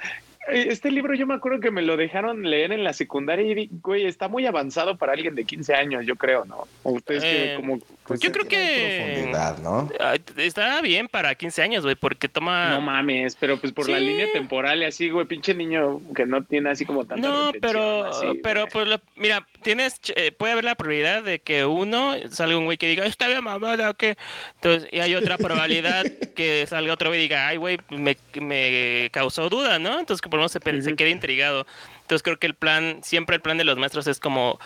[0.48, 4.06] este libro yo me acuerdo que me lo dejaron leer en la secundaria y, güey,
[4.06, 6.66] está muy avanzado para alguien de 15 años, yo creo, ¿no?
[6.82, 7.78] O ustedes que Eh, como...
[8.06, 9.88] Pues Yo creo que- profundidad, ¿no?
[10.36, 12.70] Está bien para 15 años, güey, porque toma...
[12.70, 16.44] No mames, pero pues por la línea temporal y así, güey, pinche niño que no
[16.44, 20.64] tiene así como tanta No, pero, así, pero pues, lo- mira, tienes, eh, puede haber
[20.64, 24.16] la probabilidad de que uno salga un güey que diga, está bien mamada, o qué.
[24.54, 26.04] Entonces, y hay otra probabilidad
[26.36, 29.98] que salga otro güey y diga, ay, güey, me, me causó duda, ¿no?
[29.98, 31.66] Entonces, que por lo menos se, se quede intrigado.
[32.02, 34.60] Entonces, creo que el plan, siempre el plan de los maestros es como,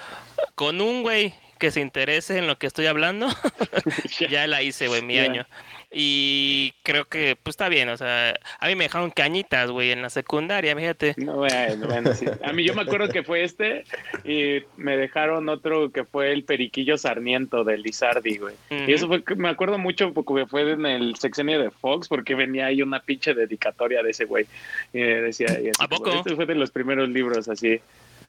[0.54, 3.28] con un güey que se interese en lo que estoy hablando,
[4.28, 5.46] ya la hice, güey, mi año.
[5.92, 10.02] Y creo que, pues está bien, o sea, a mí me dejaron cañitas, güey, en
[10.02, 11.14] la secundaria, fíjate.
[11.16, 12.26] No, bueno, bueno, sí.
[12.44, 13.84] A mí yo me acuerdo que fue este
[14.22, 18.54] y me dejaron otro que fue el Periquillo Sarmiento de Lizardi, güey.
[18.70, 22.66] Y eso fue, me acuerdo mucho porque fue en el sexenio de Fox porque venía
[22.66, 24.46] ahí una pinche dedicatoria de ese güey.
[24.92, 26.12] Y decía, y así ¿A poco?
[26.12, 27.80] Este fue de los primeros libros así.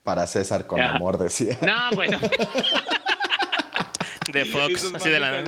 [0.01, 0.95] Para César con Ajá.
[0.95, 1.59] amor, decía.
[1.61, 2.19] No, bueno.
[4.31, 5.43] De Fox, así de la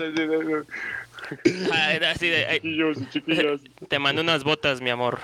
[1.32, 3.62] manitas así de- Ah, así de, ay, Chiquillos, chiquillos.
[3.90, 5.20] te mando unas botas, mi amor.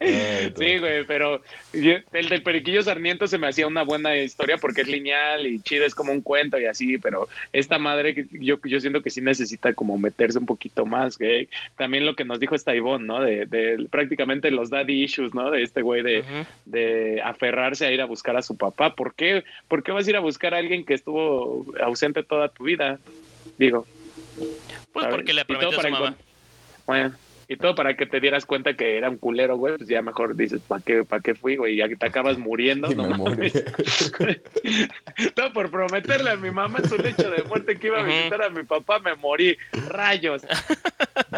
[0.00, 0.52] Ay.
[0.56, 1.40] Sí, güey, pero
[1.72, 5.60] yo- el del Periquillo Sarmiento se me hacía una buena historia porque es lineal y
[5.60, 9.10] chido, es como un cuento y así, pero esta madre que yo, yo siento que
[9.10, 11.48] sí necesita como meterse un poquito más, güey.
[11.76, 13.20] También lo que nos dijo esta Ivonne, ¿no?
[13.20, 15.50] De, de prácticamente los daddy issues, ¿no?
[15.50, 16.24] De este güey de,
[16.64, 18.94] de aferrarse a ir a buscar a su papá.
[18.94, 19.44] ¿Por qué?
[19.68, 22.98] ¿Por qué vas a ir a buscar a alguien que estuvo ausente toda tu vida?
[23.60, 23.86] Digo.
[24.90, 25.16] Pues ¿sabes?
[25.16, 26.16] porque le Y todo prometió a su para mamá.
[26.86, 27.14] Bueno,
[27.46, 30.34] y todo para que te dieras cuenta que era un culero, güey, pues ya mejor
[30.34, 31.76] dices, ¿para qué, para qué fui, güey?
[31.76, 33.52] Ya que te acabas muriendo, Y no mames.
[35.34, 38.42] Todo por prometerle a mi mamá en su lecho de muerte que iba a visitar
[38.42, 39.58] a mi papá, me morí.
[39.88, 40.40] Rayos.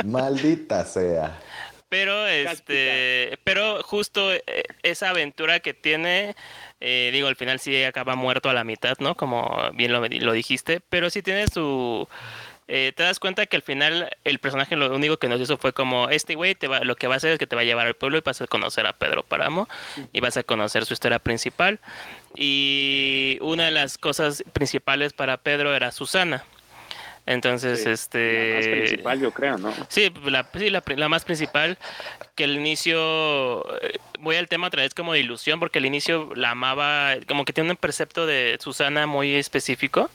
[0.04, 1.40] Maldita sea.
[1.88, 4.42] Pero este, pero justo eh,
[4.82, 6.36] esa aventura que tiene,
[6.84, 9.14] eh, digo, al final sí acaba muerto a la mitad, ¿no?
[9.14, 12.08] Como bien lo, lo dijiste, pero sí tiene su
[12.74, 15.72] eh, te das cuenta que al final el personaje lo único que nos hizo fue
[15.72, 17.94] como este güey lo que va a hacer es que te va a llevar al
[17.94, 19.68] pueblo y vas a conocer a Pedro Páramo
[20.12, 21.80] y vas a conocer su historia principal
[22.36, 26.44] y una de las cosas principales para Pedro era Susana.
[27.24, 29.72] Entonces, Sí, este La más principal, yo creo, ¿no?
[29.88, 31.78] Sí, la, sí, la, la más principal,
[32.34, 36.30] que el inicio, eh, voy al tema otra vez como de ilusión, porque al inicio
[36.34, 40.10] la amaba, como que tiene un percepto de Susana muy específico,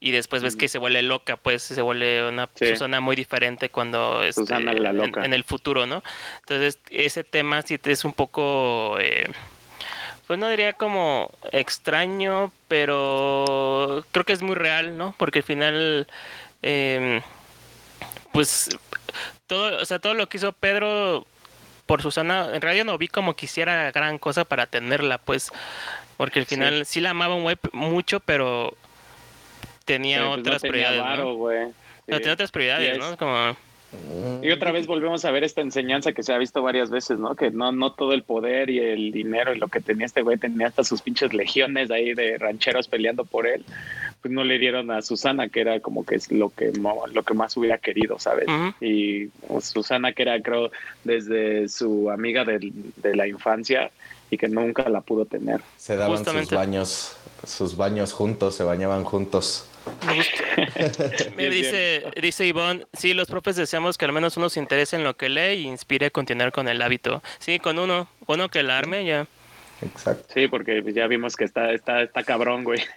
[0.00, 2.66] y después ves que se vuelve loca, pues se vuelve una Sí.
[2.66, 5.24] Susana muy diferente cuando este, Susana la en-.
[5.24, 6.02] En, el futuro, ¿no?
[6.40, 8.98] Entonces, ese tema sí es un poco...
[9.00, 9.30] eh,
[10.26, 15.14] pues no diría como extraño, pero creo que es muy real, ¿no?
[15.18, 16.06] Porque al final,
[16.62, 17.20] eh,
[18.32, 18.70] pues
[19.46, 21.26] todo, o sea, todo lo que hizo Pedro
[21.86, 25.50] por Susana, en realidad no vi como quisiera gran cosa para tenerla, pues,
[26.16, 28.74] porque al final sí, la amaba un mucho, pero
[29.84, 31.74] tenía Pero, pues, otras no tenía prioridades, varo,
[32.06, 32.18] ¿no?
[32.18, 33.16] tenía otras prioridades, ¿no?
[33.18, 33.56] Como,
[34.42, 37.34] Y otra vez volvemos a ver esta enseñanza que se ha visto varias veces, ¿no?
[37.34, 40.36] Que no, no todo el poder y el dinero y lo que tenía este güey,
[40.36, 43.64] tenía hasta sus pinches legiones ahí de rancheros peleando por él.
[44.22, 47.22] Pues no le dieron a Susana, que era como que es lo que, mo- lo
[47.22, 48.46] que más hubiera querido, ¿sabes?
[48.80, 50.70] Y pues, Susana, que era, creo,
[51.04, 53.90] desde su amiga del- de la infancia
[54.30, 55.60] y que nunca la pudo tener.
[55.76, 56.48] Se daban Justamente.
[56.48, 57.16] sus baños,
[57.46, 59.68] sus baños juntos, se bañaban juntos.
[61.36, 65.04] Me dice, dice Ivonne, sí, los profes deseamos que al menos uno se interese en
[65.04, 67.22] lo que lee y inspire a continuar con el hábito.
[67.38, 69.26] Sí, con uno, uno que la arme ya.
[69.82, 70.32] Exacto.
[70.32, 72.80] Sí, porque ya vimos que está, está, está cabrón, güey.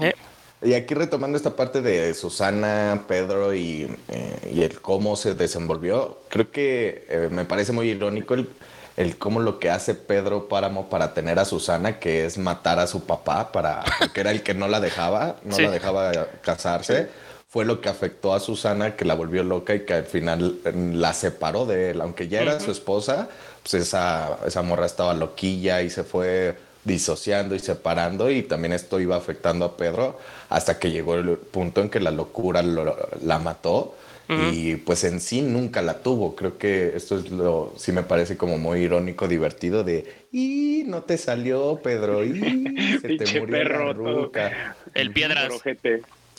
[0.00, 0.14] Eh,
[0.62, 6.20] Y aquí retomando esta parte de Susana, Pedro y, eh, y el cómo se desenvolvió,
[6.28, 8.48] creo que eh, me parece muy irónico el,
[8.96, 12.86] el cómo lo que hace Pedro Páramo para tener a Susana, que es matar a
[12.86, 15.62] su papá, para, porque era el que no la dejaba, no Sí.
[15.62, 16.12] la dejaba
[16.42, 17.08] casarse,
[17.48, 20.72] fue lo que afectó a Susana, que la volvió loca y que al final eh,
[20.94, 23.28] la separó de él, aunque ya era su esposa,
[23.62, 28.98] pues esa, esa morra estaba loquilla y se fue disociando y separando y también esto
[28.98, 30.18] iba afectando a Pedro
[30.48, 33.94] hasta que llegó el punto en que la locura lo- la mató
[34.28, 36.34] y pues en sí nunca la tuvo.
[36.34, 41.02] Creo que esto es lo, sí me parece como muy irónico, divertido de, y no
[41.02, 42.40] te salió Pedro, y
[43.02, 44.24] se te murió la perro, todo.
[44.24, 44.76] ruca.
[44.94, 45.52] el piedras.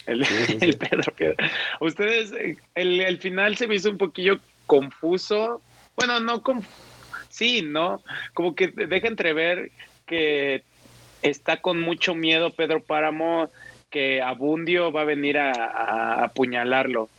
[0.05, 0.65] El, Sí, sí, sí.
[0.65, 1.51] el Pedro Piedra.
[1.79, 2.33] Ustedes,
[2.75, 5.61] el, el final se me hizo un poquillo confuso.
[5.95, 6.65] Bueno, no conf
[7.29, 8.03] Sí, ¿no?
[8.35, 9.71] Como que deja entrever
[10.05, 10.63] que
[11.23, 13.49] está con mucho miedo Pedro Páramo
[13.89, 17.09] que Abundio va a venir a, a apuñalarlo.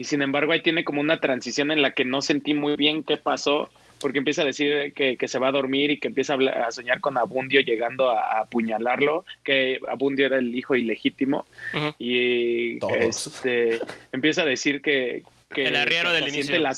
[0.00, 3.02] Y sin embargo ahí tiene como una transición en la que no sentí muy bien
[3.04, 3.68] qué pasó,
[4.00, 6.56] porque empieza a decir que, que se va a dormir y que empieza a, hablar-
[6.62, 11.44] a soñar con Abundio llegando a, a apuñalarlo, que Abundio era el hijo ilegítimo
[11.74, 11.94] Ujú.
[11.98, 13.26] y Todos.
[13.26, 13.78] este
[14.10, 15.22] empieza a decir que,
[15.52, 16.58] que El arriero que del inicio.
[16.58, 16.76] la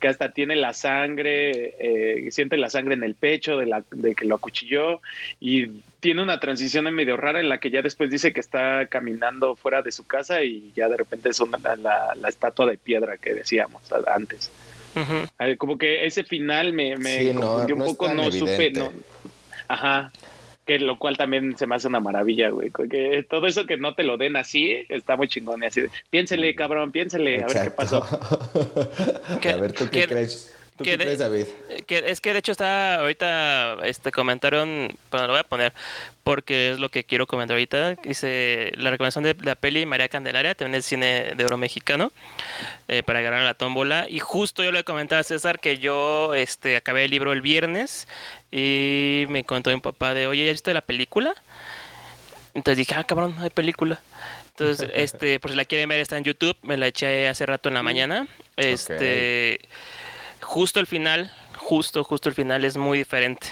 [0.00, 4.14] que hasta tiene la sangre eh, siente la sangre en el pecho de la de
[4.14, 5.00] que lo acuchilló
[5.38, 8.86] y tiene una transición en medio rara en la que ya después dice que está
[8.86, 12.78] caminando fuera de su casa y ya de repente es una, la, la estatua de
[12.78, 14.50] piedra que decíamos antes.
[15.58, 18.92] Como que ese final me, me Sí, no, confundió no un poco no supe no
[19.68, 20.10] ajá
[20.66, 22.70] que lo cual también se me hace una maravilla, güey.
[22.90, 25.62] Que todo eso que no te lo den así, está muy chingón.
[25.62, 28.04] Y así, de, piénsele, cabrón, piénsele, a ver qué pasó.
[29.40, 30.56] ¿Qué- a ver, ¿tú qué, qué- crees?
[30.80, 31.44] ¿Tú qué qué de- crees, David?
[31.86, 35.74] Que es que de hecho está ahorita este comentaron, bueno, lo voy a poner
[36.24, 37.96] porque es lo que quiero comentar ahorita.
[37.96, 42.12] Dice la recomendación de la peli María Candelaria, también el cine de oro mexicano,
[42.88, 44.06] eh, para ganar la tómbola.
[44.08, 48.08] Y justo yo le comentaba a César que yo este, acabé el libro el viernes
[48.50, 51.34] y me contó mi papá de, oye, ¿ya viste la película?
[52.54, 54.00] Entonces dije, ah, cabrón, hay película.
[54.50, 56.56] Entonces, este, por si la quieren ver, está en YouTube.
[56.62, 58.26] Me la eché hace rato en la mañana.
[58.56, 59.60] Este,
[60.50, 63.46] justo el final, justo, justo el final es muy diferente.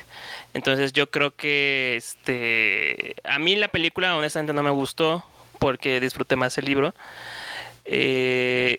[0.53, 5.25] Entonces, yo creo que, este, a mí la película honestamente no me gustó
[5.61, 6.97] porque disfruté más el libro.
[7.85, 8.79] Eh,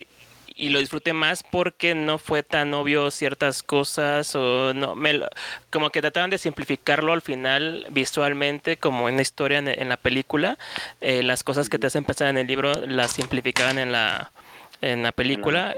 [0.54, 5.22] y lo disfruté más porque no fue tan obvio ciertas cosas o no me
[5.70, 10.58] como que trataban de simplificarlo al final visualmente como en la historia en, la película
[11.00, 14.32] eh, las cosas que te hacen pensar en el libro las simplificaban en la
[14.82, 15.76] en la película,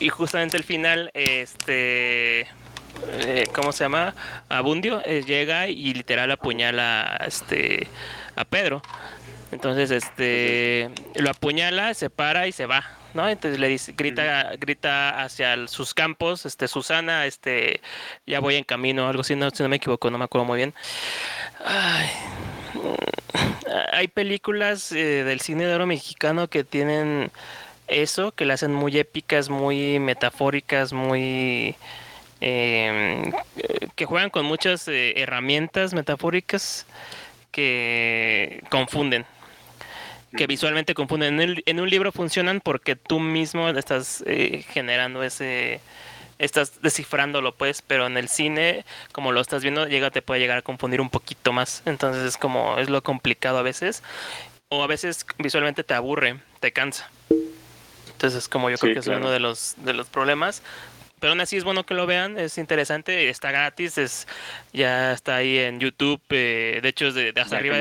[0.00, 4.14] y justamente el final este eh, ¿cómo se llama?
[4.48, 7.88] Abundio eh, llega y literal apuñala este
[8.36, 8.82] a Pedro
[9.50, 12.84] entonces este lo apuñala se para y se va
[13.14, 13.28] ¿no?
[13.28, 17.80] Entonces le dice, grita, grita hacia sus campos, este, Susana, este,
[18.26, 20.56] ya voy en camino, algo así, no, si no me equivoco, no me acuerdo muy
[20.56, 20.74] bien.
[23.92, 27.30] hay películas eh, del cine de oro mexicano que tienen
[28.02, 31.76] eso, que le hacen muy épicas, muy metafóricas, muy...
[32.40, 33.32] Em,
[33.94, 36.86] que juegan con muchas eh, herramientas metafóricas
[37.52, 39.24] que confunden
[40.36, 41.62] que visualmente confunden.
[41.64, 45.80] En, un libro funcionan porque tú mismo estás eh, generando ese,
[46.38, 50.58] estás descifrándolo pues, pero en el cine, como lo estás viendo, llega, te puede llegar
[50.58, 51.82] a confundir un poquito más.
[51.86, 54.02] Entonces es como, es lo complicado a veces.
[54.68, 57.10] O a veces visualmente te aburre, te cansa.
[58.24, 60.62] Entonces, como yo creo que es uno de los, de los problemas
[61.24, 64.28] pero aún así es bueno que lo vean, es interesante, está gratis, es
[64.74, 67.78] ya está ahí en YouTube, eh, de hecho de, hasta arriba,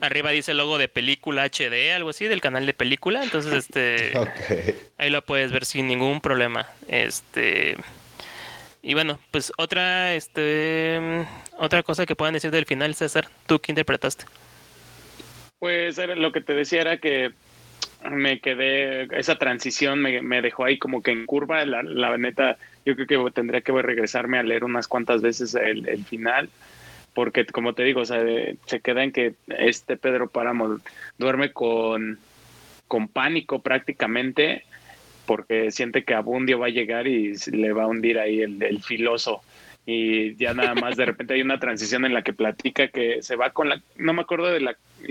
[0.00, 4.12] arriba dice el logo de película HD, algo así, del canal de película, entonces este
[4.96, 6.68] ahí lo puedes ver sin ningún problema.
[6.88, 7.76] Este
[8.82, 11.26] y bueno, pues otra este
[11.58, 14.24] otra cosa que puedan decir del final, César, ¿tú qué interpretaste?
[15.58, 17.34] Pues lo que te decía era que
[18.08, 22.56] me quedé, esa transición me, me, dejó ahí como que en curva, la, la neta,
[22.84, 26.48] yo creo que tendría que regresarme a leer unas cuantas veces el, el final,
[27.14, 28.22] porque como te digo, o sea,
[28.66, 30.78] se queda en que este Pedro Páramo
[31.18, 32.18] duerme con,
[32.88, 34.64] con pánico prácticamente,
[35.26, 38.82] porque siente que Abundio va a llegar y le va a hundir ahí el, el
[38.82, 39.42] filoso.
[39.86, 43.36] Y ya nada más de repente hay una transición en la que platica que se
[43.36, 44.68] va con la, no me acuerdo del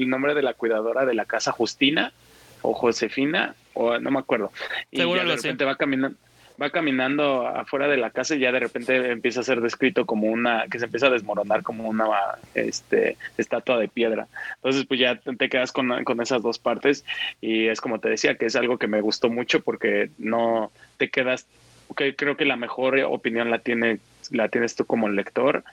[0.08, 2.14] nombre de la cuidadora de la casa Justina,
[2.62, 4.52] o Josefina, o no me acuerdo.
[4.92, 6.16] Y ya de repente va caminando
[6.62, 10.28] va caminando afuera de la casa y ya de repente empieza a ser descrito como
[10.28, 12.08] una, que se empieza a desmoronar como una
[12.54, 14.28] este, estatua de piedra.
[14.56, 17.06] Entonces, pues ya te quedas con, con esas dos partes
[17.40, 21.10] y es como te decía, que es algo que me gustó mucho porque no te
[21.10, 21.48] quedas,
[21.96, 24.00] que creo que la mejor opinión la tiene
[24.32, 25.64] la tienes tú como lector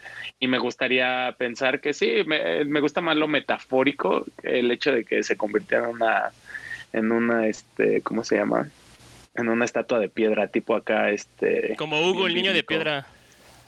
[0.40, 5.04] y me gustaría pensar que sí, me, me gusta más lo metafórico, el hecho de
[5.04, 6.32] que se convirtiera en una
[6.96, 8.68] en una, este, ¿cómo se llama?
[9.34, 11.76] En una estatua de piedra, tipo acá, este...
[11.76, 13.06] Como Hugo, el niño de piedra.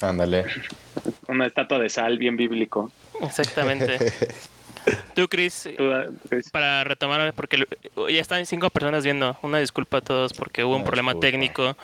[0.00, 0.46] Ándale.
[1.28, 2.90] una estatua de sal, bien bíblico.
[3.20, 3.98] Exactamente.
[5.14, 5.68] Tú, Chris,
[6.50, 7.66] para retomar, porque
[8.08, 9.36] ya están cinco personas viendo.
[9.42, 11.76] Una disculpa a todos porque hubo un problema técnico.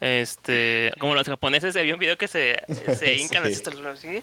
[0.00, 2.60] Este, como los japoneses, había un video que se,
[2.96, 4.22] se hincan sí.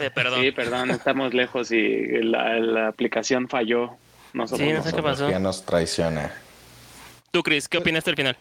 [0.00, 0.40] Eh, perdón.
[0.40, 3.96] Sí, perdón, estamos lejos y la, la aplicación falló.
[4.32, 5.38] No sí, no sé qué pasó.
[5.38, 6.32] nos traiciona.
[7.30, 8.36] ¿Tú, Chris, qué opinaste del final?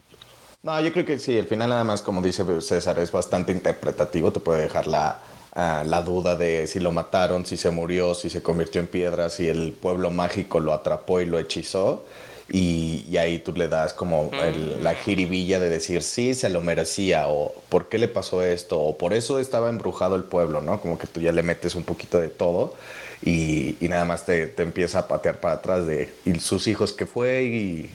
[0.61, 4.31] No, yo creo que sí, el final nada más, como dice César, es bastante interpretativo,
[4.31, 5.19] te puede dejar la,
[5.53, 9.29] ah, la duda de si lo mataron, si se murió, si se convirtió en piedra,
[9.29, 12.05] si el pueblo mágico lo atrapó y lo hechizó.
[12.51, 14.81] Y, ahí tú le das como mm.
[14.81, 18.97] la jiribilla de decir sí, se lo merecía, o por qué le pasó esto, o
[18.97, 20.81] por eso estaba embrujado el pueblo, ¿no?
[20.81, 22.73] Como que tú ya le metes un poquito de todo
[23.21, 27.05] y, nada más te, te, empieza a patear para atrás de y sus hijos que
[27.05, 27.89] fue y,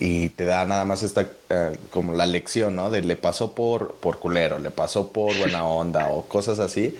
[0.00, 2.90] y te da nada más esta eh, como la lección, ¿no?
[2.90, 6.96] De le pasó por, por culero, le pasó por buena onda o cosas así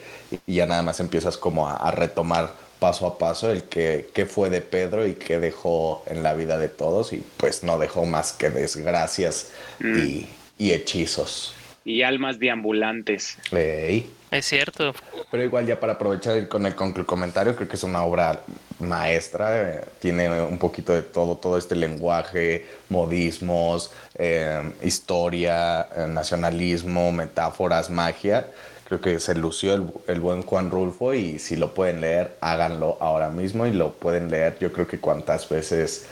[0.47, 4.51] y ya nada más empiezas como a, retomar paso a paso el que, que, fue
[4.51, 8.33] de Pedro y qué dejó en la vida de todos y pues no dejó más
[8.33, 9.51] que desgracias
[9.81, 9.99] mm.
[9.99, 11.55] y, y, hechizos.
[11.85, 13.37] Y almas deambulantes.
[13.51, 14.11] Hey.
[14.35, 14.93] Es cierto.
[15.31, 18.41] Pero igual ya para aprovechar con el, con el comentario, creo que es una obra
[18.81, 27.13] maestra, eh, tiene un poquito de todo, todo este lenguaje, modismos, eh, historia, eh, nacionalismo,
[27.13, 28.49] metáforas, magia.
[28.89, 32.99] Creo que se lució el, el, buen Juan Rulfo y si lo pueden leer, háganlo
[33.01, 36.09] ahora mismo y lo pueden leer yo creo que cuantas veces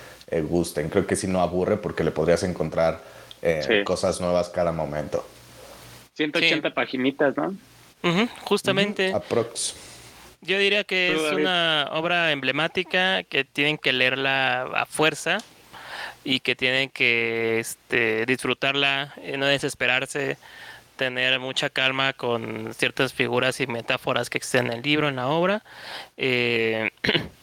[0.49, 0.91] gusten.
[0.91, 3.01] Creo que si no aburre porque le podrías encontrar
[3.85, 5.27] cosas nuevas cada momento.
[6.15, 7.55] 180 paginitas, ¿no?
[8.45, 9.15] Justamente.
[10.41, 15.39] Yo diría que es una obra emblemática que tienen que leerla a fuerza.
[16.25, 20.37] y que tienen que este, disfrutarla, no desesperarse,
[20.97, 25.29] tener mucha calma con ciertas figuras y metáforas que existen en el libro, en la
[25.29, 25.65] obra.
[26.17, 26.91] Eh,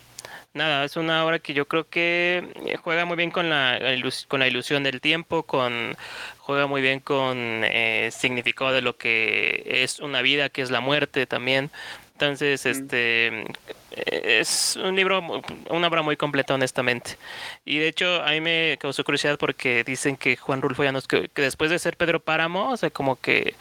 [0.60, 3.80] nada, es una obra que yo creo que eh, juega muy bien con la,
[4.28, 5.96] con la ilusión del tiempo, con
[6.38, 10.82] juega muy bien con el significado de lo que es una vida, que es la
[10.82, 11.72] muerte también.
[12.14, 13.46] Entonces, este
[13.92, 15.22] es un libro,
[15.70, 17.18] una obra muy completa, honestamente.
[17.66, 21.08] Y de hecho, a mí me causó curiosidad porque dicen que Juan Rulfo ya nos,
[21.08, 23.56] que, después de ser Pedro Páramo, o sea, como que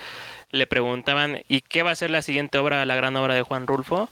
[0.51, 3.67] le preguntaban, ¿y qué va a ser la siguiente obra, la gran obra de Juan
[3.67, 4.09] Rulfo?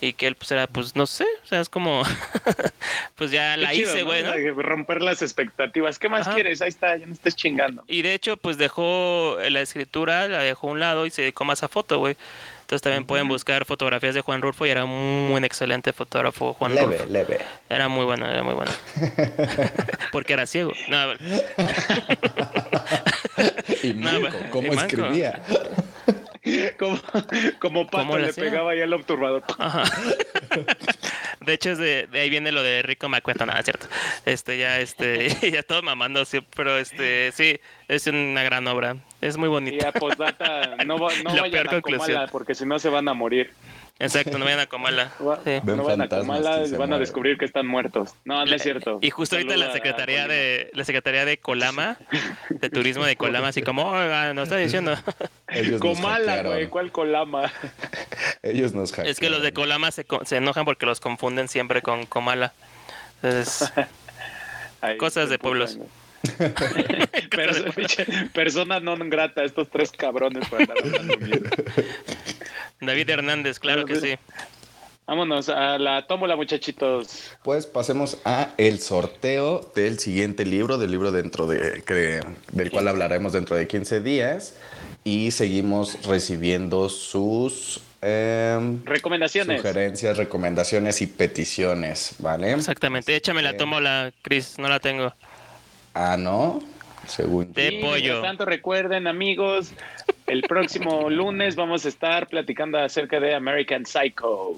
[0.00, 2.02] Y que él, pues era, pues no sé, o sea, es como,
[3.16, 4.62] pues ya la hice, güey, ¿no?
[4.62, 5.98] Romper las expectativas.
[5.98, 6.62] ¿Qué más quieres?
[6.62, 7.84] Ahí está, ya no estés chingando.
[7.86, 11.44] Y de hecho, pues dejó la escritura, la dejó a un lado y se dedicó
[11.44, 12.16] más a foto, güey.
[12.70, 16.76] Entonces también pueden buscar fotografías de Juan Rulfo y era un, un excelente fotógrafo Juan
[16.76, 17.12] leve, Rulfo.
[17.12, 18.70] Leve, Era muy bueno, era muy bueno.
[20.12, 20.70] Porque era ciego.
[20.86, 21.14] No,
[23.82, 25.42] y manco, ¿cómo escribía?
[26.78, 26.98] como,
[27.58, 29.42] como Pato le pegaba ahí al obturbador.
[31.40, 33.86] De hecho, es de, de, ahí viene lo de Rico Macueto, nada, cierto.
[34.26, 38.96] Este, ya, este, ya todo mamando, sí, pero este, sí, es una gran obra.
[39.22, 39.84] Es muy bonita.
[39.84, 43.52] Y a postdata, no, no vayan a porque si no se van a morir.
[44.00, 45.12] Exacto, no vayan a Comala.
[45.44, 45.60] Sí.
[45.64, 48.14] No vayan a Comala van a descubrir que están muertos.
[48.24, 48.98] No, no es cierto.
[49.02, 51.98] Y justo ahorita la Secretaría de la Secretaría de Colama,
[52.48, 54.94] de Turismo de Colama, así como, oiga, nos está diciendo.
[55.80, 57.52] Comala, güey, ¿cuál Colama?
[58.42, 59.10] Ellos nos hackearon.
[59.10, 62.54] Es que los de Colama se, se enojan porque los confunden siempre con Comala.
[63.22, 63.70] Entonces,
[64.98, 65.78] cosas de pueblos.
[68.32, 70.66] persona no grata, estos tres cabrones para
[72.80, 74.14] David Hernández, claro que sí.
[75.06, 77.32] Vámonos a la tómbola, muchachitos.
[77.42, 82.20] Pues pasemos a el sorteo del siguiente libro, del libro dentro de que,
[82.52, 84.54] del cual hablaremos dentro de 15 días
[85.02, 92.52] y seguimos recibiendo sus eh, recomendaciones, sugerencias, recomendaciones y peticiones, ¿vale?
[92.52, 93.16] Exactamente.
[93.16, 95.12] Échame la tómbola, Chris, no la tengo.
[95.92, 96.62] Ah, ¿no?
[97.10, 98.22] Según de pollo.
[98.22, 99.72] tanto recuerden, amigos,
[100.26, 104.56] el próximo lunes vamos a estar platicando acerca de American Psycho.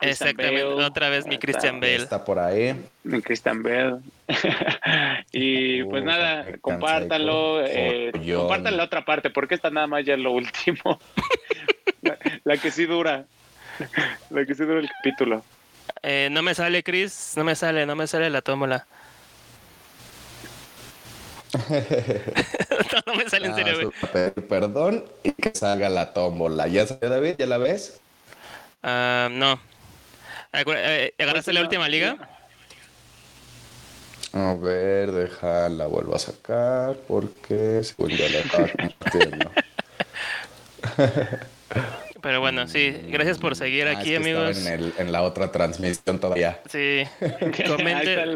[0.00, 1.96] Exactamente, otra vez mi Christian Bale.
[1.96, 2.74] Está por ahí.
[3.04, 4.00] Mi Christian Bale.
[5.32, 7.64] y pues nada, compártanlo.
[7.64, 11.00] Eh, compartan la otra parte, porque esta nada más ya es lo último.
[12.44, 13.24] la, que sí dura.
[14.30, 15.42] La que sí dura el capítulo.
[16.02, 17.32] Eh, no me sale, Chris.
[17.36, 18.86] No me sale, no me sale la tómbola.
[23.06, 26.66] no, me sale en serio, ah, Perdón y que salga la tómbola.
[26.66, 27.36] ¿Ya salió David?
[27.38, 28.00] ¿Ya la ves?
[28.82, 29.60] Uh, no.
[30.52, 32.16] Eh, ¿Agarraste la última liga?
[34.32, 39.50] A ver, déjala, vuelvo a sacar porque según yo la estaba compartiendo.
[42.24, 44.66] Pero bueno, sí, gracias por seguir ah, aquí, amigos.
[44.66, 46.58] En, el, en, la otra transmisión todavía.
[46.70, 47.04] Sí,
[47.66, 48.34] comenten.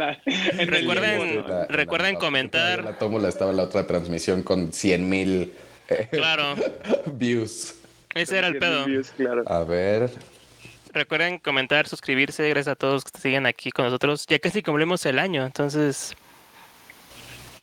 [0.67, 2.85] recuerden, recuerden comentar.
[2.85, 5.55] La tómula estaba en la otra transmisión con 100 mil
[5.89, 6.55] eh, claro.
[7.07, 7.77] views.
[8.15, 8.85] Ese era el pedo.
[9.47, 10.11] A ver.
[10.93, 12.47] Recuerden comentar, suscribirse.
[12.51, 14.27] Gracias a todos que siguen aquí con nosotros.
[14.27, 16.15] Ya casi cumplimos el año, entonces.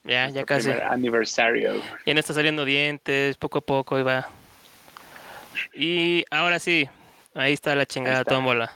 [0.03, 0.71] Ya, ya casi.
[0.71, 1.83] Aniversario.
[2.03, 4.27] Ya no está saliendo dientes, poco a poco, y va.
[5.73, 6.87] Y ahora sí,
[7.33, 8.71] ahí está la chingada tómbola.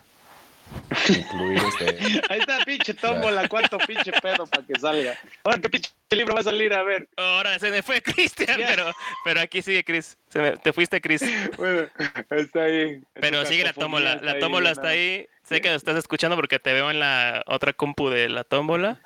[1.07, 5.17] Este- ahí está pinche tómbola, cuánto pinche pedo para que salga.
[5.43, 7.07] Ahora qué pinche libro va a salir, a ver.
[7.17, 10.17] Ahora se me fue Cristian, pero, pero aquí sigue Chris.
[10.32, 11.23] te fuiste, Chris.
[11.57, 11.88] Bueno,
[12.32, 13.01] está ahí.
[13.13, 14.15] Pero sigue la tómbola.
[14.21, 15.27] La tómbola está ahí.
[15.43, 18.99] Sé que lo estás escuchando porque te veo en la otra compu de la tómbola.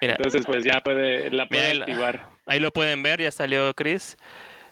[0.00, 0.14] Mira.
[0.14, 2.26] Entonces, pues ya puede, la puede activar.
[2.46, 4.16] Ahí lo pueden ver, ya salió Chris.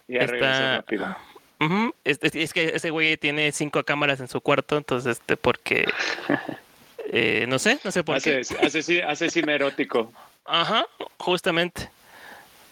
[0.09, 0.77] Ya está...
[0.77, 1.17] rápido
[2.05, 5.87] es, que ese güey tiene cinco cámaras en su cuarto, entonces, este, porque.
[7.13, 8.43] Eh, no sé, no sé por qué.
[8.63, 10.13] Hace, cine erótico.
[10.45, 10.87] Ajá,
[11.19, 11.91] justamente.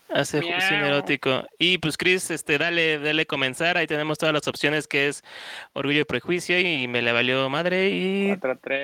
[0.09, 1.45] Hace cine erótico.
[1.59, 3.77] Y pues, Chris, este, dale, dale comenzar.
[3.77, 5.25] Ahí tenemos todas las opciones que es
[5.73, 7.89] Orgullo y Prejuicio y me le valió madre.
[7.89, 8.37] Y.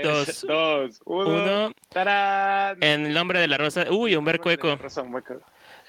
[0.03, 1.73] dos, dos, uno.
[2.81, 3.87] En el nombre de la rosa.
[3.91, 4.77] Uy, un Eco.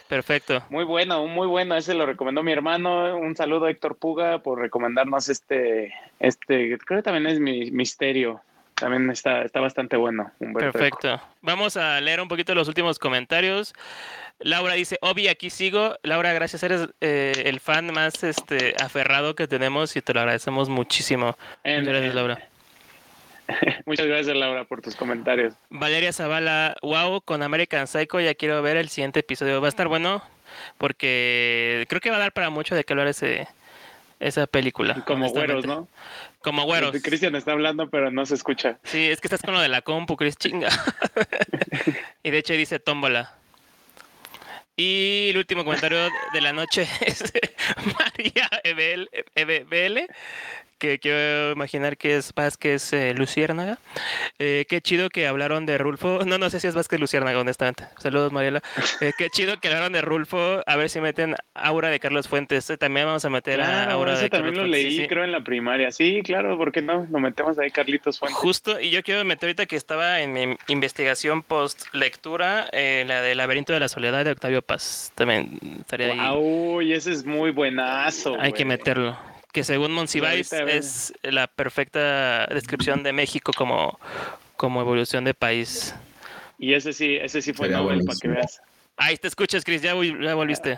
[0.08, 0.64] Perfecto.
[0.70, 1.76] Muy bueno, muy bueno.
[1.76, 3.18] Ese lo recomendó mi hermano.
[3.18, 8.41] Un saludo a Héctor Puga por recomendarnos este, este, creo que también es mi misterio.
[8.76, 10.32] También está, está bastante bueno.
[10.53, 11.22] Perfecto.
[11.41, 13.74] Vamos a leer un poquito los últimos comentarios.
[14.39, 15.95] Laura dice, Obi, aquí sigo.
[16.03, 20.68] Laura, gracias, eres eh, el fan más este aferrado que tenemos y te lo agradecemos
[20.68, 21.38] muchísimo.
[21.64, 22.49] gracias, Laura.
[23.86, 25.54] Muchas gracias, Laura, por tus comentarios.
[25.70, 29.62] Valeria Zavala, wow, con American Psycho, ya quiero ver el siguiente episodio.
[29.62, 30.24] Va a estar bueno
[30.78, 33.48] porque creo que va a dar para mucho de que hablar ese,
[34.20, 35.04] esa película.
[35.06, 35.88] Como güeros, ¿no?
[36.41, 36.96] Como güeros.
[37.02, 38.78] Cristian está hablando, pero no se escucha.
[38.84, 40.70] Sí, es que estás con lo de la compu, Chris, chinga.
[42.24, 43.34] y de hecho dice tómbola.
[44.78, 47.24] Y el último comentario de la noche es
[47.98, 50.08] María EBL,
[50.86, 53.80] que quiero imaginar que es Vázquez eh, Luciérnaga.
[54.40, 56.20] Eh, qué chido que hablaron de Rulfo.
[56.26, 57.86] No, no sé si es Vázquez Luciérnaga, honestamente.
[57.98, 58.62] Saludos, Mariela.
[59.02, 60.62] Eh, qué chido que hablaron de Rulfo.
[60.66, 62.72] A ver si meten Aura de Carlos Fuentes.
[62.80, 65.92] También vamos a meter a Aura de también lo leí, creo, en la primaria.
[65.92, 67.06] Sí, claro, ¿por qué no?
[67.12, 68.40] Lo metemos ahí, Carlitos Fuentes.
[68.40, 73.36] Justo, y yo quiero meter ahorita que estaba en mi investigación post lectura, la de
[73.36, 75.12] Laberinto de la Soledad de Octavio Paz.
[75.16, 76.38] También estaría ahí.
[76.38, 78.38] Uy, ese es muy buenazo.
[78.40, 79.18] Hay que meterlo
[79.56, 83.97] que según Monsiváis es la perfecta descripción de México como,
[84.58, 85.95] como evolución de país.
[86.60, 88.62] Y ese sí, ese sí fue Nobel, para que veas.
[88.97, 90.78] Ahí te escuchas, Chris, ya, volviste.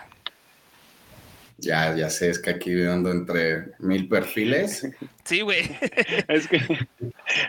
[1.58, 4.88] Ya, ya sé, es que aquí viviendo entre mil perfiles.
[5.24, 5.76] Sí, güey.
[6.28, 6.62] es, que,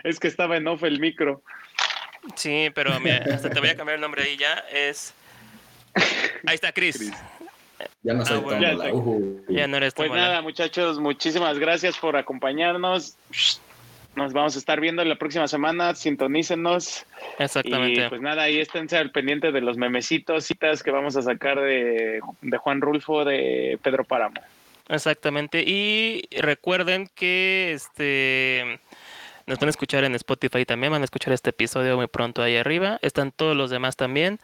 [0.03, 1.43] es que estaba en off el micro.
[2.35, 4.63] Sí, pero mira, hasta te voy a cambiar el nombre ahí ya.
[4.73, 5.13] Es.
[6.47, 7.11] Ahí está, Chris.
[8.03, 8.77] Ya no soy ah, ya,
[9.49, 13.17] ya, no eres Pues nada, muchachos, muchísimas gracias por acompañarnos.
[14.15, 15.95] Nos vamos a estar viendo la próxima semana.
[15.95, 17.05] Sintonícenos.
[17.37, 18.05] Exactamente.
[18.05, 21.59] Y pues nada, ahí esténse al pendiente de los memecitos, citas que vamos a sacar
[21.59, 24.41] de, de Juan Rulfo de Pedro Páramo.
[24.89, 25.63] Exactamente.
[25.65, 28.79] Y recuerden que este
[29.49, 32.55] nos van a escuchar en Spotify también, van a escuchar este episodio muy pronto ahí
[32.55, 32.99] arriba.
[33.01, 34.39] Están todos los demás también.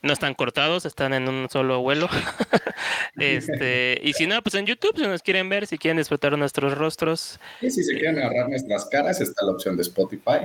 [0.00, 2.08] No están cortados, están en un solo vuelo.
[3.16, 6.78] este, y si no, pues en YouTube, si nos quieren ver, si quieren disfrutar nuestros
[6.78, 7.40] rostros.
[7.60, 10.38] Y si se quieren agarrar nuestras caras, está la opción de Spotify.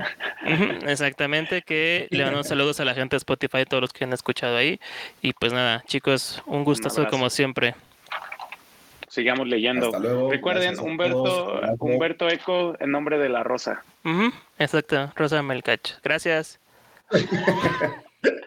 [0.88, 4.56] Exactamente, que le mandamos saludos a la gente de Spotify, todos los que han escuchado
[4.56, 4.80] ahí.
[5.22, 7.76] Y pues nada, chicos, un gustazo como siempre
[9.10, 9.90] sigamos leyendo.
[10.30, 13.84] Recuerden, Humberto, Humberto Eco en nombre de la Rosa.
[14.58, 16.00] exacto, Rosa Melcach.
[16.02, 16.58] Gracias.